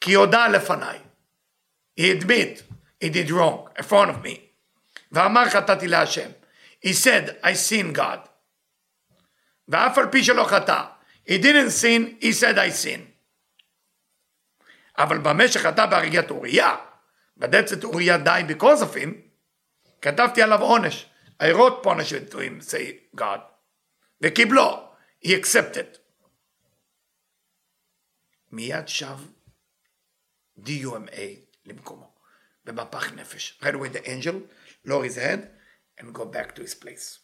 כי 0.00 0.14
הודה 0.14 0.48
לפניי. 0.48 0.98
He 2.00 2.10
admit, 2.10 2.62
he 3.00 3.08
did 3.08 3.30
wrong 3.30 3.68
in 3.78 3.82
front 3.82 4.10
of 4.10 4.22
me. 4.24 4.38
ואמר 5.12 5.48
חטאתי 5.50 5.88
להשם. 5.88 6.30
He 6.84 6.92
said, 6.92 7.36
I 7.42 7.54
sin 7.54 7.92
God. 7.92 8.28
ואף 9.68 9.98
על 9.98 10.10
פי 10.12 10.24
שלא 10.24 10.44
חטא. 10.44 10.84
He 11.28 11.38
didn't 11.38 11.70
sin, 11.70 12.16
he 12.20 12.32
said 12.32 12.58
I 12.58 12.70
sin. 12.70 13.09
אבל 14.97 15.17
במה 15.17 15.47
שחטא 15.47 15.85
בהריגת 15.85 16.31
אוריה, 16.31 16.75
את 17.73 17.83
אוריה 17.83 18.17
of 18.81 18.95
him, 18.95 19.09
כתבתי 20.01 20.41
עליו 20.41 20.61
עונש. 20.61 21.05
I 21.41 21.53
wrote 21.53 21.83
punishment 21.83 22.31
to 22.31 22.37
him, 22.37 22.61
say 22.61 23.17
God. 23.17 23.39
וקיבלו, 24.21 24.93
he 25.25 25.29
accepted. 25.29 25.97
מיד 28.51 28.87
שב 28.87 29.17
DUMA 30.59 31.21
למקומו. 31.65 32.11
במפח 32.65 33.11
נפש. 33.13 33.59
Right 33.63 33.75
away 33.75 33.89
the 33.89 34.07
angel 34.07 34.35
lower 34.85 35.03
his 35.03 35.15
head 35.15 35.49
and 35.97 36.13
go 36.13 36.25
back 36.25 36.55
to 36.55 36.61
his 36.61 36.75
place. 36.75 37.19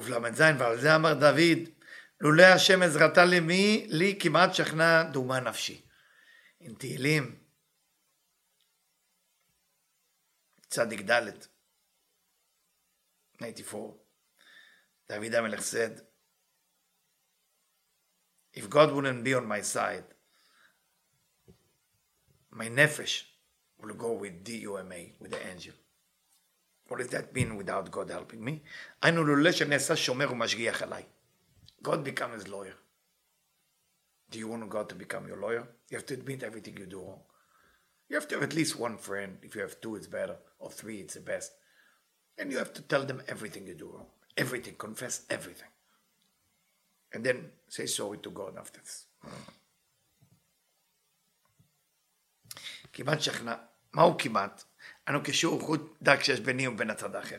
קל"ז, 0.00 0.42
ועל 0.58 0.80
זה 0.80 0.96
אמר 0.96 1.14
דוד, 1.14 1.68
לולא 2.20 2.42
השם 2.42 2.82
עזרתה 2.82 3.24
למי, 3.24 3.86
לי 3.90 4.18
כמעט 4.20 4.54
שכנע 4.54 5.02
דומה 5.02 5.40
נפשי. 5.40 5.86
עם 6.60 6.74
תהילים, 6.74 7.38
צדיק 10.68 11.00
ד', 11.00 11.30
94, 13.36 13.94
דוד 15.08 15.34
המלך 15.34 15.60
said, 15.60 16.00
if 18.54 18.68
God 18.68 18.92
wouldn't 18.92 19.24
be 19.24 19.34
on 19.34 19.46
my 19.46 19.60
side, 19.60 20.14
my 22.50 22.68
nefesh 22.68 23.24
will 23.78 23.94
go 23.94 24.12
with 24.12 24.44
D-U-M-A, 24.44 25.12
with 25.20 25.32
the 25.32 25.46
angel. 25.46 25.74
What 26.93 26.99
does 26.99 27.09
that 27.09 27.33
mean 27.33 27.55
without 27.55 27.91
God 27.91 28.09
helping 28.09 28.43
me? 28.43 28.59
היינו 29.01 29.23
לולא 29.23 29.51
שנעשה 29.51 29.95
שומר 29.95 30.31
ומשגיח 30.31 30.81
עליי. 30.81 31.03
God 31.83 32.03
become 32.03 32.33
his 32.39 32.47
lawyer. 32.47 32.75
Do 34.31 34.37
you 34.37 34.47
want 34.47 34.69
God 34.69 34.89
to 34.89 34.95
become 34.95 35.27
your 35.27 35.37
lawyer? 35.37 35.67
You 35.89 35.97
have 35.97 36.05
to 36.07 36.13
admit 36.13 36.43
everything 36.43 36.77
you 36.77 36.85
do 36.85 37.01
wrong. 37.01 37.21
You 38.09 38.15
have 38.15 38.27
to 38.29 38.35
have 38.35 38.43
at 38.43 38.53
least 38.53 38.79
one 38.79 38.97
friend. 38.97 39.37
If 39.43 39.55
you 39.55 39.61
have 39.61 39.79
two, 39.81 39.95
it's 39.95 40.07
better. 40.07 40.37
Or 40.59 40.69
three, 40.71 40.99
it's 41.03 41.13
the 41.13 41.21
best. 41.21 41.51
And 42.37 42.51
you 42.51 42.57
have 42.57 42.73
to 42.73 42.81
tell 42.81 43.03
them 43.05 43.21
everything 43.27 43.67
you 43.67 43.75
do 43.75 43.89
wrong. 43.93 44.07
Everything. 44.37 44.75
Confess 44.75 45.25
everything. 45.29 45.71
And 47.13 47.23
then 47.23 47.51
say 47.67 47.85
sorry 47.85 48.19
to 48.19 48.29
God 48.29 48.57
after 48.57 48.79
this. 48.79 49.05
כמעט 52.93 53.21
שכנע. 53.21 53.55
מהו 53.93 54.17
כמעט? 54.17 54.63
אנו 55.07 55.23
קישור 55.23 55.61
חוט 55.61 55.81
דק 56.01 56.23
שיש 56.23 56.39
ביני 56.39 56.67
ובין 56.67 56.89
הצד 56.89 57.15
האחר. 57.15 57.37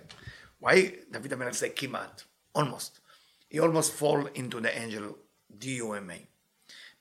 Why 0.62 0.76
דוד 1.10 1.32
המלך 1.32 1.54
say 1.54 1.68
כמעט? 1.76 2.22
Almost. 2.58 3.00
He 3.52 3.58
almost 3.58 3.92
fall 3.92 4.26
into 4.34 4.60
the 4.60 4.78
angel 4.78 5.16
D-U-M-A. 5.58 6.26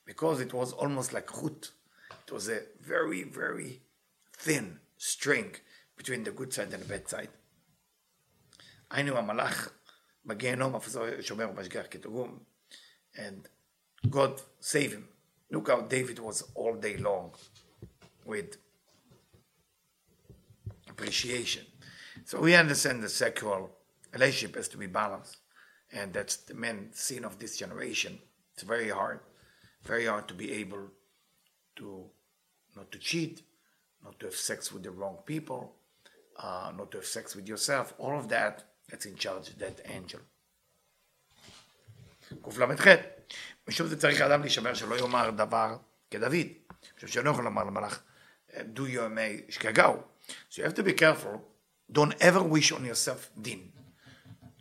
Because 0.06 0.40
it 0.40 0.54
was 0.54 0.74
almost 0.74 1.14
like 1.14 1.28
חוט. 1.28 1.68
It 2.28 2.32
was 2.32 2.48
a 2.50 2.60
very 2.82 3.24
very 3.24 3.82
thin 4.38 4.80
string 4.98 5.56
between 5.98 6.24
the 6.24 6.32
good 6.32 6.54
side 6.54 6.74
and 6.74 6.84
the 6.84 6.88
bad 6.88 7.08
side. 7.10 7.30
היינו 8.92 9.18
המלאך 9.18 9.70
בגיהנום 10.26 10.76
אף 10.76 10.90
שומר 11.22 11.50
ומשגיח 11.50 11.86
כתרגום. 11.92 12.40
And 13.16 13.48
God 14.10 14.42
save 14.62 14.94
him. 14.94 15.08
Look 15.52 15.68
how 15.68 15.82
David 15.82 16.20
was 16.20 16.44
all 16.56 16.76
day 16.76 16.98
long 16.98 17.32
with 18.26 18.58
appreciation. 20.94 21.66
So 22.26 22.40
we 22.42 22.56
understand 22.56 23.04
the 23.04 23.10
sexual 23.10 23.72
relationship 24.14 24.56
has 24.56 24.68
to 24.70 24.78
be 24.78 24.88
balanced. 24.88 25.38
And 25.92 26.14
that's 26.14 26.38
the 26.38 26.54
main 26.54 26.90
sin 26.94 27.26
of 27.26 27.40
this 27.40 27.58
generation. 27.58 28.20
It's 28.54 28.64
very 28.64 28.90
hard, 28.90 29.22
very 29.84 30.06
hard 30.06 30.28
to 30.28 30.34
be 30.34 30.52
able 30.54 30.92
to 31.78 32.06
not 32.76 32.92
to 32.92 33.00
cheat, 33.00 33.42
not 34.04 34.20
to 34.20 34.28
have 34.28 34.36
sex 34.36 34.72
with 34.72 34.84
the 34.84 34.92
wrong 34.92 35.18
people, 35.26 35.74
uh, 36.38 36.72
not 36.78 36.92
to 36.92 36.98
have 36.98 37.06
sex 37.06 37.36
with 37.36 37.48
yourself. 37.48 37.94
All 37.98 38.18
of 38.18 38.30
that, 38.30 38.64
that's 38.90 39.06
in 39.06 39.16
charge 39.16 39.50
of 39.50 39.60
that 39.60 39.82
angel. 39.86 40.22
קל"ח, 42.44 42.88
משום 43.68 43.88
זה 43.88 44.00
צריך 44.00 44.22
האדם 44.22 44.42
להישמר 44.42 44.74
שלא 44.74 44.96
יאמר 44.96 45.30
דבר 45.30 45.78
כדוד. 46.12 46.34
משום 46.98 47.10
שאינו 47.10 47.32
יכול 47.32 47.44
לומר 47.44 47.64
למלאך, 47.64 48.04
do 48.52 48.82
יומי 48.88 49.42
שגגהו. 49.50 49.94
So 50.49 50.61
you 50.63 50.65
have 50.65 50.75
to 50.75 50.83
be 50.83 50.93
careful. 50.93 51.43
Don't 51.91 52.15
ever 52.21 52.43
wish 52.43 52.73
on 52.73 52.85
yourself 52.85 53.31
din. 53.41 53.73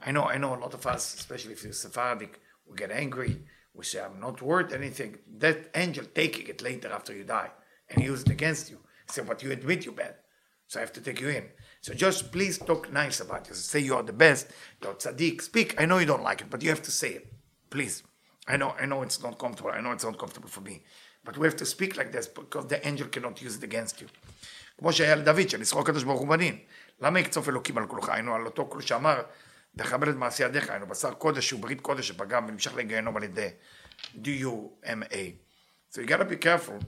I 0.05 0.11
know, 0.11 0.23
I 0.23 0.37
know 0.37 0.55
a 0.55 0.59
lot 0.59 0.73
of 0.73 0.85
us, 0.85 1.13
especially 1.15 1.53
if 1.53 1.63
you're 1.63 1.73
Sephardic, 1.73 2.39
we 2.65 2.75
get 2.75 2.91
angry. 2.91 3.41
We 3.73 3.85
say, 3.85 4.01
I'm 4.01 4.19
not 4.19 4.41
worth 4.41 4.73
anything. 4.73 5.17
That 5.37 5.69
angel 5.75 6.05
taking 6.13 6.47
it 6.47 6.61
later 6.61 6.91
after 6.91 7.15
you 7.15 7.23
die 7.23 7.51
and 7.89 8.03
use 8.03 8.21
it 8.21 8.29
against 8.29 8.69
you. 8.69 8.79
Say, 9.09 9.23
but 9.23 9.41
you 9.41 9.51
admit 9.51 9.85
you're 9.85 9.93
bad. 9.93 10.15
So 10.67 10.79
I 10.79 10.81
have 10.81 10.93
to 10.93 11.01
take 11.01 11.21
you 11.21 11.29
in. 11.29 11.45
So 11.81 11.93
just 11.93 12.31
please 12.31 12.57
talk 12.57 12.91
nice 12.91 13.19
about 13.19 13.47
yourself. 13.47 13.57
Say 13.57 13.79
you 13.79 13.95
are 13.95 14.03
the 14.03 14.13
best. 14.13 14.47
You're 14.81 14.93
tzaddik. 14.93 15.41
Speak. 15.41 15.79
I 15.79 15.85
know 15.85 15.97
you 15.97 16.05
don't 16.05 16.23
like 16.23 16.41
it, 16.41 16.49
but 16.49 16.63
you 16.63 16.69
have 16.69 16.81
to 16.83 16.91
say 16.91 17.09
it. 17.09 17.33
Please. 17.69 18.03
I 18.47 18.57
know, 18.57 18.75
I 18.79 18.85
know 18.85 19.01
it's 19.01 19.21
not 19.21 19.37
comfortable. 19.39 19.71
I 19.71 19.81
know 19.81 19.91
it's 19.91 20.03
not 20.03 20.17
comfortable 20.17 20.49
for 20.49 20.61
me. 20.61 20.83
But 21.23 21.37
we 21.37 21.47
have 21.47 21.55
to 21.57 21.65
speak 21.65 21.95
like 21.95 22.11
this 22.11 22.27
because 22.27 22.67
the 22.67 22.85
angel 22.85 23.07
cannot 23.07 23.41
use 23.41 23.57
it 23.57 23.63
against 23.63 24.01
you. 24.01 24.07
כמו 24.78 24.92
שהיה 24.92 25.14
לדוד, 25.14 25.48
שניסחו 25.48 25.80
הקדוש 25.80 26.04
ברוך 26.04 26.20
הוא 26.20 26.28
בדין. 26.28 26.58
למה 27.00 27.20
יקצוף 27.20 27.48
אלוקים 27.48 27.78
על 27.78 27.86
כולך? 27.86 28.08
היינו 28.08 28.34
על 28.34 28.46
אותו 28.46 28.68
כול 28.70 28.82
שאמר, 28.82 29.22
תכבד 29.76 30.08
את 30.08 30.14
מעשי 30.14 30.44
ידיך, 30.44 30.70
היינו 30.70 30.86
בשר 30.86 31.14
קודש 31.14 31.48
שהוא 31.48 31.60
ברית 31.60 31.80
קודש 31.80 32.08
שפגם 32.08 32.44
ונמשך 32.48 32.74
לגיהנום 32.74 33.16
על 33.16 33.22
ידי 33.22 33.48
D-U-M-A. 34.14 35.16
So 35.90 36.00
you 36.00 36.06
gotta 36.06 36.24
be 36.24 36.36
careful 36.36 36.78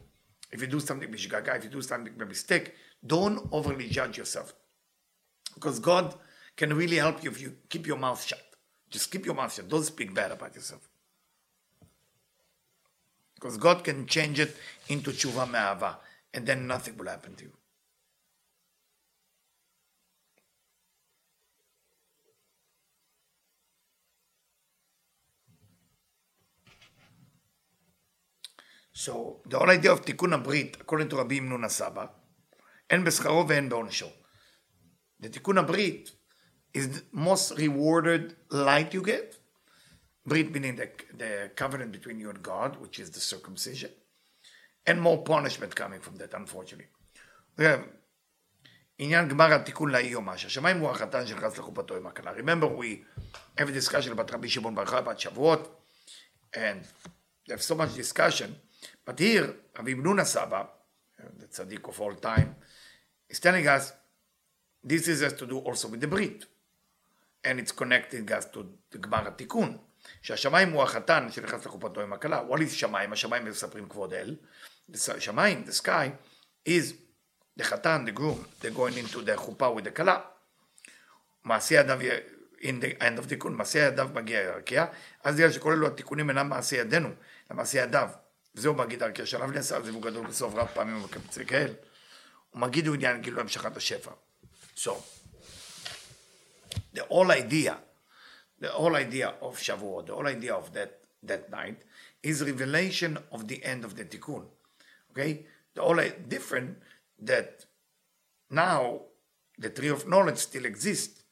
if 0.53 0.61
you 0.61 0.67
do 0.67 0.81
something 0.81 1.11
בשגגה, 1.11 1.57
if 1.57 1.65
you 1.65 1.71
do 1.71 1.83
something 1.83 2.19
by 2.19 2.25
mistake, 2.25 2.71
don't 3.07 3.49
overly 3.53 3.89
judge 3.89 4.19
yourself. 4.19 4.53
Because 5.55 5.79
God 5.79 6.15
can 6.57 6.71
really 6.75 6.97
help 6.97 7.23
you 7.25 7.31
if 7.31 7.41
you 7.41 7.51
keep 7.69 7.87
your 7.87 7.99
mouth 7.99 8.23
shut. 8.23 8.45
Just 8.91 9.11
keep 9.13 9.25
your 9.25 9.35
mouth 9.35 9.53
shut. 9.55 9.69
Don't 9.69 9.85
speak 9.85 10.13
bad 10.15 10.31
about 10.33 10.55
yourself. 10.55 10.83
Because 13.35 13.57
God 13.57 13.85
can 13.85 14.07
change 14.07 14.39
it 14.41 14.55
into 14.89 15.11
tshuva 15.13 15.51
me'ava, 15.51 15.99
and 16.35 16.47
then 16.47 16.67
nothing 16.67 16.95
will 16.99 17.09
happen 17.09 17.35
to 17.37 17.45
you. 17.45 17.53
So 28.98 29.42
the 29.46 29.60
whole 29.60 29.70
idea 29.70 29.92
of 29.92 30.06
tikkun 30.06 30.32
abrit, 30.42 30.80
according 30.80 31.10
to 31.10 31.18
Rabbi 31.18 31.36
Hamnuna 31.36 31.70
Saba, 31.70 32.10
אין 32.90 33.04
בשכרו 33.04 33.48
ואין 33.48 33.70
בעונשו. 33.70 34.08
The 35.22 35.30
תיקון 35.30 35.58
הברית 35.58 36.12
is 36.78 36.88
the 36.88 37.02
most 37.12 37.52
rewarded 37.58 38.36
light 38.52 38.94
you 38.94 39.02
get. 39.02 39.36
Brit 40.26 40.52
meaning 40.52 40.78
the, 40.78 40.90
the 41.14 41.52
covenant 41.56 41.92
between 41.92 42.20
you 42.20 42.30
and 42.30 42.42
God, 42.42 42.78
which 42.80 43.00
is 43.00 43.12
the 43.12 43.20
circumcision, 43.20 43.92
and 44.88 45.02
more 45.02 45.24
punishment 45.24 45.76
coming 45.76 46.00
from 46.00 46.16
that, 46.16 46.34
unfortunately. 46.34 46.88
We 47.58 47.66
have 47.66 47.84
עניין 48.98 49.28
גמר 49.28 49.54
התיקון 49.54 49.92
לאי 49.92 50.08
יומש, 50.08 50.46
השמיים 50.46 50.80
הוא 50.80 50.90
החתן 50.90 51.28
שנכנס 51.28 51.58
לחופתו 51.58 51.96
עם 51.96 52.08
הכלה. 52.08 52.32
Remember 52.32 52.68
we 52.68 53.04
have 53.60 53.68
a 53.68 53.72
discussion 53.72 54.12
about 54.12 54.34
רבי 54.34 54.50
שמעון 54.50 54.78
bar 54.78 54.86
חי 54.86 55.02
בת 55.06 55.20
שבועות, 55.20 55.82
and 56.54 56.86
there's 57.50 57.66
so 57.66 57.76
much 57.76 57.94
discussion 57.96 58.65
here 59.10 59.52
רבי 59.80 59.96
בנונה 59.96 60.26
סבא, 60.26 60.64
the 61.20 61.56
tzaddik 61.56 61.88
of 61.88 62.00
all 62.00 62.16
time, 62.22 62.56
is 63.30 63.40
telling 63.40 63.68
us 63.68 63.94
this 64.84 65.08
is 65.08 65.22
has 65.22 65.34
to 65.34 65.46
do 65.46 65.58
also 65.60 65.88
with 65.88 66.02
the 66.02 66.08
Brit. 66.08 66.46
And 67.44 67.60
it's 67.60 67.72
connecting 67.72 68.32
us 68.32 68.46
to 68.54 68.66
the 68.92 68.98
גמר 68.98 69.28
התיקון. 69.28 69.78
שהשמיים 70.22 70.72
הוא 70.72 70.84
החתן 70.84 71.28
שנכנס 71.32 71.66
לחופתו 71.66 72.02
עם 72.02 72.14
הכלה. 72.14 72.44
What 72.50 72.58
is 72.58 72.70
שמיים? 72.70 73.14
השמיים 73.14 73.46
מספרים 73.46 73.90
כבוד 73.90 74.14
אל. 74.14 74.36
שמיים, 75.20 75.64
the 75.68 75.82
sky, 75.82 76.10
is 76.70 76.94
the 77.60 77.64
חתן, 77.64 78.06
the 78.08 78.12
groom, 78.20 78.46
they're 78.62 78.78
going 78.78 78.98
into 78.98 79.18
the 79.18 79.36
חופה 79.36 79.76
with 79.76 79.84
the 79.84 79.92
כלה. 79.92 80.20
מעשי 81.44 81.74
ידיו, 81.74 82.00
in 82.62 82.82
the 82.82 83.02
end 83.02 83.20
of 83.20 83.28
תיקון, 83.28 83.56
מעשי 83.56 83.78
ידיו 83.78 84.10
מגיע 84.14 84.42
ירקיע, 84.42 84.86
אז 85.24 85.36
בגלל 85.36 85.52
שכל 85.52 85.72
אלו 85.72 85.88
התיקונים 85.88 86.30
אינם 86.30 86.50
מעשי 86.50 86.76
ידינו, 86.76 87.10
אלא 87.52 87.58
מעשי 87.58 87.78
ידיו. 87.78 88.10
וזהו 88.55 88.75
מגיד 88.75 89.03
ירקיע, 89.03 89.27
שעליו 89.27 89.51
נעשה 89.51 89.83
זיווג 89.83 90.07
גדול 90.07 90.27
בסוף 90.27 90.55
רב 90.55 90.69
פעמים 90.75 91.03
ובקבצי 91.03 91.47
כאל. 91.47 91.75
ומגיד 92.55 92.87
הוא 92.87 92.95
עניין 92.95 93.21
גילו 93.21 93.41
המשכת 93.41 93.77
השפע. 93.77 94.11
So, 94.77 94.91
the 96.95 97.03
whole 97.09 97.31
idea, 97.31 97.77
the 98.61 98.69
whole 98.69 98.97
idea 98.97 99.35
of 99.41 99.59
Shavuot, 99.59 100.07
the 100.07 100.15
whole 100.15 100.27
idea 100.27 100.55
of 100.55 100.73
that, 100.73 101.01
that 101.23 101.51
night 101.51 101.83
is 102.23 102.43
revelation 102.43 103.19
of 103.33 103.49
the 103.49 103.63
end 103.65 103.85
of 103.85 103.97
the 103.97 104.05
tikkun. 104.05 104.45
Okay? 105.11 105.47
The 105.75 105.83
whole 105.83 106.03
different 106.29 106.79
that 107.23 107.67
now 108.51 109.03
the 109.59 109.71
tree 109.71 109.89
of 109.89 110.09
knowledge 110.09 110.39
still 110.39 110.65
exists. 110.65 111.23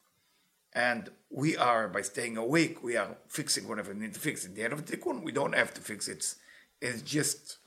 And 0.73 1.11
we 1.31 1.57
are, 1.57 1.88
by 1.88 2.02
staying 2.02 2.37
awake, 2.37 2.83
we 2.83 2.97
are 2.97 3.17
fixing 3.26 3.67
whatever 3.67 3.93
we 3.93 4.00
need 4.00 4.14
to 4.14 4.21
fix. 4.21 4.45
At 4.45 4.55
the 4.55 4.62
end 4.62 4.73
of 4.75 4.87
the 4.87 4.97
tikkun, 4.97 5.23
we 5.23 5.33
don't 5.33 5.55
have 5.55 5.75
to 5.75 5.81
fix 5.81 6.09
it. 6.09 6.35
It's 6.82 7.02
just 7.02 7.58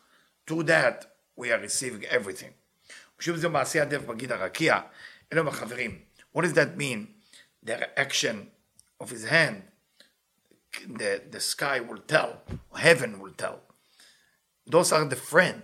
through 0.47 0.63
that 0.63 1.05
we 1.35 1.51
are 1.51 1.59
receiving 1.59 2.05
everything. 2.05 2.53
שוב 3.19 3.37
זה 3.37 3.49
מעשי 3.49 3.79
הדף 3.79 4.01
בגיד 4.01 4.31
הרקיע, 4.31 4.81
אלו 5.33 5.49
החברים. 5.49 5.99
What 6.35 6.41
does 6.41 6.53
that 6.53 6.77
mean? 6.77 7.07
The 7.63 7.99
action 7.99 8.49
of 8.99 9.09
his 9.09 9.25
hand, 9.25 9.61
the, 10.87 11.21
the 11.29 11.39
sky 11.39 11.79
will 11.79 12.01
tell, 12.07 12.41
heaven 12.75 13.19
will 13.19 13.33
tell. 13.33 13.59
Those 14.65 14.91
are 14.91 15.05
the 15.05 15.15
friend 15.15 15.61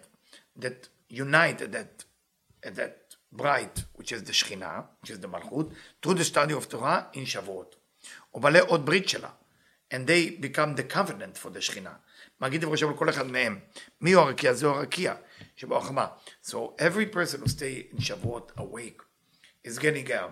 that 0.56 0.90
unite 1.10 1.60
that, 1.72 2.06
that 2.62 3.16
bright, 3.32 3.86
which 3.94 4.12
is 4.12 4.24
the 4.24 4.34
Shekhinah, 4.34 4.86
which 5.02 5.12
is 5.12 5.20
the 5.20 5.28
Malchut, 5.28 5.72
through 6.02 6.16
the 6.16 6.24
study 6.24 6.54
of 6.54 6.68
Torah 6.70 7.08
in 7.14 7.26
Shavuot. 7.26 7.76
ובעלי 8.34 8.60
עוד 8.60 8.86
ברית 8.86 9.10
שלה. 9.10 9.30
And 9.92 10.08
they 10.08 10.30
become 10.30 10.76
the 10.76 10.84
covenant 10.84 11.38
for 11.38 11.50
the 11.50 11.60
Shekhinah. 11.60 11.98
So 16.41 16.75
every 16.79 17.07
person 17.07 17.41
who 17.41 17.47
stay 17.47 17.87
in 17.93 17.99
Shavuot 17.99 18.57
awake 18.57 19.01
is 19.63 19.79
getting 19.79 20.11
a, 20.11 20.31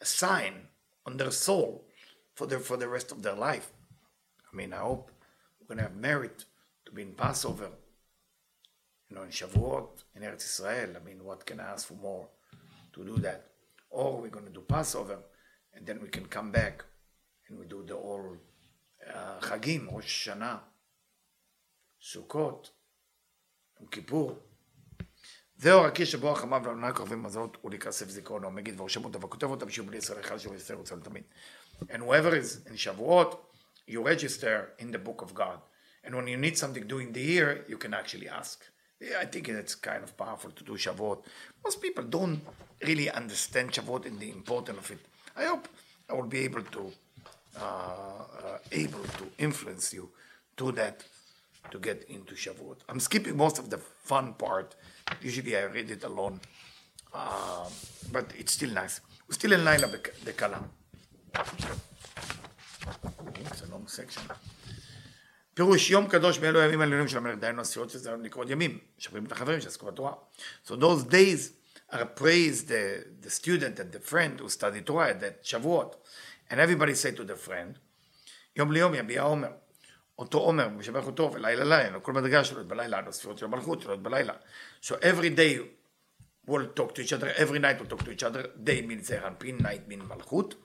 a 0.00 0.04
sign 0.04 0.68
on 1.04 1.16
their 1.16 1.32
soul 1.32 1.84
for 2.34 2.46
the, 2.46 2.60
for 2.60 2.76
the 2.76 2.86
rest 2.86 3.10
of 3.10 3.22
their 3.22 3.34
life. 3.34 3.72
I 4.52 4.56
mean, 4.56 4.72
I 4.72 4.76
hope 4.76 5.10
we're 5.60 5.66
going 5.66 5.78
to 5.78 5.90
have 5.90 5.96
merit 5.96 6.44
to 6.86 6.92
be 6.92 7.02
in 7.02 7.14
Passover, 7.14 7.70
you 9.08 9.16
know, 9.16 9.22
in 9.22 9.30
Shavuot, 9.30 10.04
in 10.14 10.22
Eretz 10.22 10.44
Israel. 10.44 10.90
I 10.94 11.04
mean, 11.04 11.24
what 11.24 11.44
can 11.44 11.58
I 11.58 11.72
ask 11.72 11.88
for 11.88 11.94
more 11.94 12.28
to 12.92 13.04
do 13.04 13.16
that? 13.22 13.46
Or 13.90 14.20
we're 14.20 14.28
going 14.28 14.46
to 14.46 14.52
do 14.52 14.60
Passover, 14.60 15.18
and 15.74 15.84
then 15.84 16.00
we 16.00 16.08
can 16.08 16.26
come 16.26 16.52
back 16.52 16.84
and 17.48 17.58
we 17.58 17.66
do 17.66 17.82
the 17.84 17.94
all 17.94 18.36
uh, 19.12 19.40
Chagim, 19.40 19.92
Rosh 19.92 20.28
סוכות, 22.01 22.71
יום 23.79 23.89
כיפור. 23.89 24.39
זהו 25.57 25.79
הרקיע 25.79 26.05
שבו 26.05 26.31
החמיו 26.31 26.61
והלונה 26.63 26.93
קרובים 26.93 27.23
מזונות 27.23 27.57
הוא 27.61 27.71
לקראת 27.71 27.93
סף 27.93 28.09
זיכרונו, 28.09 28.51
מגיד 28.51 28.79
ורושם 28.79 29.05
אותו 29.05 29.21
וכותב 29.21 29.47
אותם 29.49 29.69
שיהיו 29.69 29.85
בלי 29.85 29.97
ישראל 29.97 30.19
אחד 30.19 30.37
שהוא 30.37 30.55
יסתר 30.55 30.73
רוצה 30.73 30.95
לתמיד. 30.95 31.23
And 31.81 32.01
whoever 32.01 32.33
is 32.33 32.69
in 32.69 32.75
Shavuot, 32.75 33.37
you 33.87 34.01
register 34.01 34.73
in 34.79 34.91
the 34.91 34.97
book 34.97 35.21
of 35.21 35.33
God. 35.33 35.59
And 36.03 36.15
when 36.15 36.27
you 36.27 36.37
need 36.37 36.57
something 36.57 36.85
during 36.87 37.11
the 37.13 37.21
year, 37.21 37.65
you 37.67 37.77
can 37.77 37.93
actually 37.93 38.29
ask. 38.29 38.63
Yeah, 39.01 39.19
I 39.19 39.25
think 39.25 39.49
it's 39.49 39.75
kind 39.75 40.03
of 40.03 40.15
powerful 40.15 40.51
to 40.51 40.63
do 40.63 40.73
Shavuot. 40.73 41.19
Most 41.63 41.81
people 41.81 42.05
don't 42.17 42.41
really 42.81 43.09
understand 43.09 43.71
Shavuot 43.71 44.05
and 44.05 44.19
the 44.19 44.29
importance 44.29 44.77
of 44.77 44.91
it. 44.91 45.01
I 45.35 45.45
hope 45.45 45.67
I 46.09 46.13
will 46.13 46.31
be 46.37 46.41
able 46.49 46.63
to 46.75 46.91
uh, 47.59 47.63
uh, 47.63 48.57
able 48.71 49.03
to 49.19 49.25
influence 49.37 49.93
you 49.93 50.09
to 50.57 50.71
that 50.73 51.03
to 51.70 51.78
get 51.78 52.04
into 52.08 52.34
Shavuot. 52.34 52.78
I'm 52.88 53.00
skipping 53.00 53.36
most 53.36 53.58
of 53.58 53.70
the 53.70 53.78
fun 53.78 54.34
part. 54.34 54.74
Usually 55.20 55.56
I 55.56 55.64
read 55.64 55.90
it 55.90 56.04
alone, 56.04 56.40
uh, 57.14 57.68
but 58.12 58.26
it's 58.38 58.52
still 58.52 58.70
nice. 58.70 59.00
We're 59.28 59.34
still 59.34 59.52
in 59.52 59.64
Laila 59.64 59.88
Bekala. 60.24 60.62
It's 63.36 63.62
a 63.62 63.66
long 63.70 63.86
section. 63.86 64.22
פירוש 65.54 65.90
יום 65.90 66.06
קדוש 66.06 66.38
באלו 66.38 66.60
הימים 66.60 66.80
העליונים 66.80 67.08
של 67.08 67.16
המלך, 67.16 67.38
דהיינו 67.38 67.60
הסיעות 67.60 67.90
שזה 67.90 68.10
לקרוא 68.22 68.44
ימים, 68.48 68.78
שומרים 68.98 69.24
את 69.24 69.32
החברים 69.32 69.60
שעסקו 69.60 69.86
בתורה. 69.86 70.12
So 70.66 70.70
those 70.70 71.04
days 71.04 71.52
are 71.92 72.04
praise 72.04 72.64
the, 72.64 73.04
the 73.20 73.30
student 73.30 73.78
and 73.78 73.92
the 73.92 74.00
friend 74.00 74.40
who 74.40 74.48
study 74.48 74.80
Torah 74.80 75.10
at 75.10 75.20
that 75.20 75.44
שבועות. 75.44 75.96
And 76.50 76.60
everybody 76.60 76.94
say 76.94 77.12
to 77.12 77.24
the 77.24 77.36
friend, 77.48 77.78
יום 78.56 78.72
ליום 78.72 78.94
יביע 78.94 79.22
עומר. 79.22 79.50
אותו 80.19 80.37
עומר, 80.37 80.69
משבח 80.69 81.05
אותו, 81.07 81.31
ולילה 81.33 81.63
לילה, 81.63 81.99
כל 81.99 82.13
מדרגה 82.13 82.43
שלו, 82.43 82.67
בלילה, 82.67 82.97
עד 82.97 83.07
הספירות 83.07 83.37
של 83.37 83.45
המלכות 83.45 83.81
שלו, 83.81 83.97
בלילה. 83.97 84.33
So 84.83 84.93
every 84.93 85.29
day 85.37 85.59
we'll 86.47 86.79
talk 86.79 86.95
to 86.95 87.01
each 87.01 87.13
other, 87.13 87.27
every 87.37 87.59
night 87.59 87.79
we'll 87.79 87.97
talk 87.97 88.03
to 88.03 88.11
each 88.11 88.23
other, 88.23 88.45
day 88.65 88.81
means 88.87 89.03
זעיר 89.03 89.27
אנפין, 89.27 89.57
night 89.57 89.91
means 89.91 90.03
מלכות. 90.15 90.55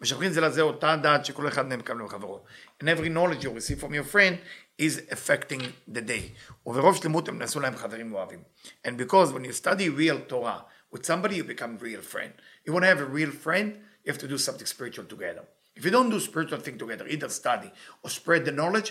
משבחים 0.00 0.32
זה 0.32 0.40
לזה 0.40 0.62
אותה 0.62 0.96
דעת 1.02 1.24
שכל 1.24 1.48
אחד 1.48 1.66
מהם 1.66 1.78
מקבל 1.78 1.98
מחברו. 1.98 2.44
And 2.82 2.86
every 2.86 3.08
knowledge 3.08 3.44
you 3.44 3.50
receive 3.50 3.80
from 3.80 3.92
your 3.92 4.14
friend 4.14 4.36
is 4.78 5.12
affecting 5.12 5.62
the 5.94 6.00
day. 6.00 6.34
וברוב 6.66 6.96
שלמות 6.96 7.28
הם 7.28 7.38
נעשו 7.38 7.60
להם 7.60 7.76
חברים 7.76 8.14
אוהבים. 8.14 8.42
And 8.86 8.90
because 8.90 9.32
when 9.32 9.44
you 9.44 9.52
study 9.52 9.88
real 9.88 10.32
Torah 10.32 10.64
with 10.92 11.04
somebody 11.04 11.36
you 11.36 11.44
become 11.44 11.78
real 11.78 12.00
friend. 12.00 12.32
You 12.64 12.72
want 12.72 12.84
to 12.84 12.88
have 12.88 13.00
a 13.00 13.04
real 13.04 13.30
friend, 13.30 13.68
you 14.02 14.12
have 14.12 14.18
to 14.18 14.28
do 14.28 14.38
something 14.38 14.66
spiritual 14.66 15.04
together. 15.04 15.44
If 15.81 15.85
you 15.85 15.93
don't 15.97 16.11
do 16.11 16.19
spiritual 16.19 16.59
thing 16.59 16.77
together, 16.77 17.07
either 17.07 17.29
study 17.41 17.69
or 18.03 18.09
spread 18.11 18.45
the 18.45 18.51
knowledge, 18.59 18.89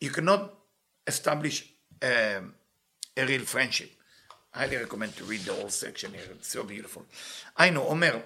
you 0.00 0.10
cannot 0.10 0.42
establish 1.06 1.56
um, 2.10 2.42
a 3.20 3.24
real 3.30 3.44
friendship. 3.54 3.90
I 4.52 4.58
highly 4.62 4.78
recommend 4.78 5.12
to 5.18 5.24
read 5.30 5.42
the 5.48 5.54
whole 5.58 5.68
section 5.84 6.10
here, 6.12 6.30
it's 6.34 6.48
so 6.48 6.64
beautiful. 6.64 7.02
היינו, 7.56 7.80
אומר, 7.80 8.18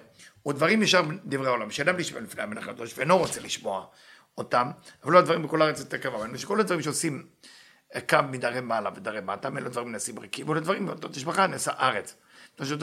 ודברים 0.47 0.83
ישר 0.83 1.01
דברי 1.25 1.47
העולם, 1.47 1.71
שאדם 1.71 1.97
נשמע 1.97 2.19
לפני 2.19 2.43
המלך 2.43 2.67
הקדוש 2.67 2.93
ואינו 2.97 3.17
רוצה 3.17 3.39
לשמוע 3.41 3.85
אותם, 4.37 4.71
אבל 5.03 5.13
לא 5.13 5.19
הדברים 5.19 5.43
בכל 5.43 5.61
הארץ 5.61 5.79
יותר 5.79 5.97
קרבה, 5.97 6.37
שכל 6.37 6.59
הדברים 6.59 6.81
שעושים 6.81 7.27
קו 8.09 8.17
מדרי 8.31 8.61
מעלה 8.61 8.89
ודרי 8.95 9.21
מטה, 9.21 9.49
אלה 9.57 9.69
דברים 9.69 9.91
נעשים 9.91 10.19
ריקים, 10.19 10.49
ולדברים 10.49 10.85
באותו 10.85 11.07
תשבחה 11.07 11.47
נעשה 11.47 11.71
ארץ. 11.79 12.15
So 12.59 12.75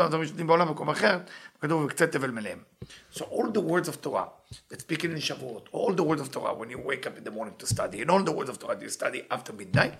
all 3.25 3.51
the 3.51 3.61
words 3.61 3.89
of 3.89 4.01
Torah 4.01 4.29
that 4.69 4.81
speaking 4.81 5.11
in 5.11 5.17
Shavuot, 5.19 5.63
all 5.73 5.93
the 5.93 6.05
words 6.05 6.21
of 6.21 6.31
Torah 6.31 6.55
when 6.55 6.71
you 6.71 6.79
wake 6.79 7.07
up 7.09 7.19
in 7.19 7.25
the 7.25 7.33
morning 7.33 7.57
to 7.59 7.67
study, 7.67 8.01
and 8.01 8.11
all 8.11 8.23
the 8.23 8.31
words 8.31 8.51
of 8.51 8.61
Torah 8.61 8.81
you 8.81 8.89
study 8.89 9.25
after 9.33 9.53
midnight, 9.53 9.95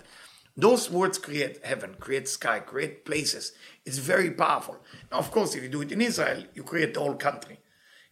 those 0.55 0.89
words 0.89 1.17
create 1.17 1.59
heaven, 1.65 1.95
create 1.99 2.29
sky, 2.29 2.59
create 2.59 3.03
places. 3.03 3.51
It's 3.85 3.97
very 3.97 4.31
powerful. 4.31 4.77
Now, 5.11 5.17
of 5.17 5.29
course, 5.29 5.55
if 5.55 5.63
you 5.63 5.67
do 5.67 5.81
it 5.81 5.91
in 5.91 6.01
Israel, 6.01 6.45
you 6.53 6.63
create 6.63 6.93
the 6.93 7.01
whole 7.01 7.15
country. 7.15 7.59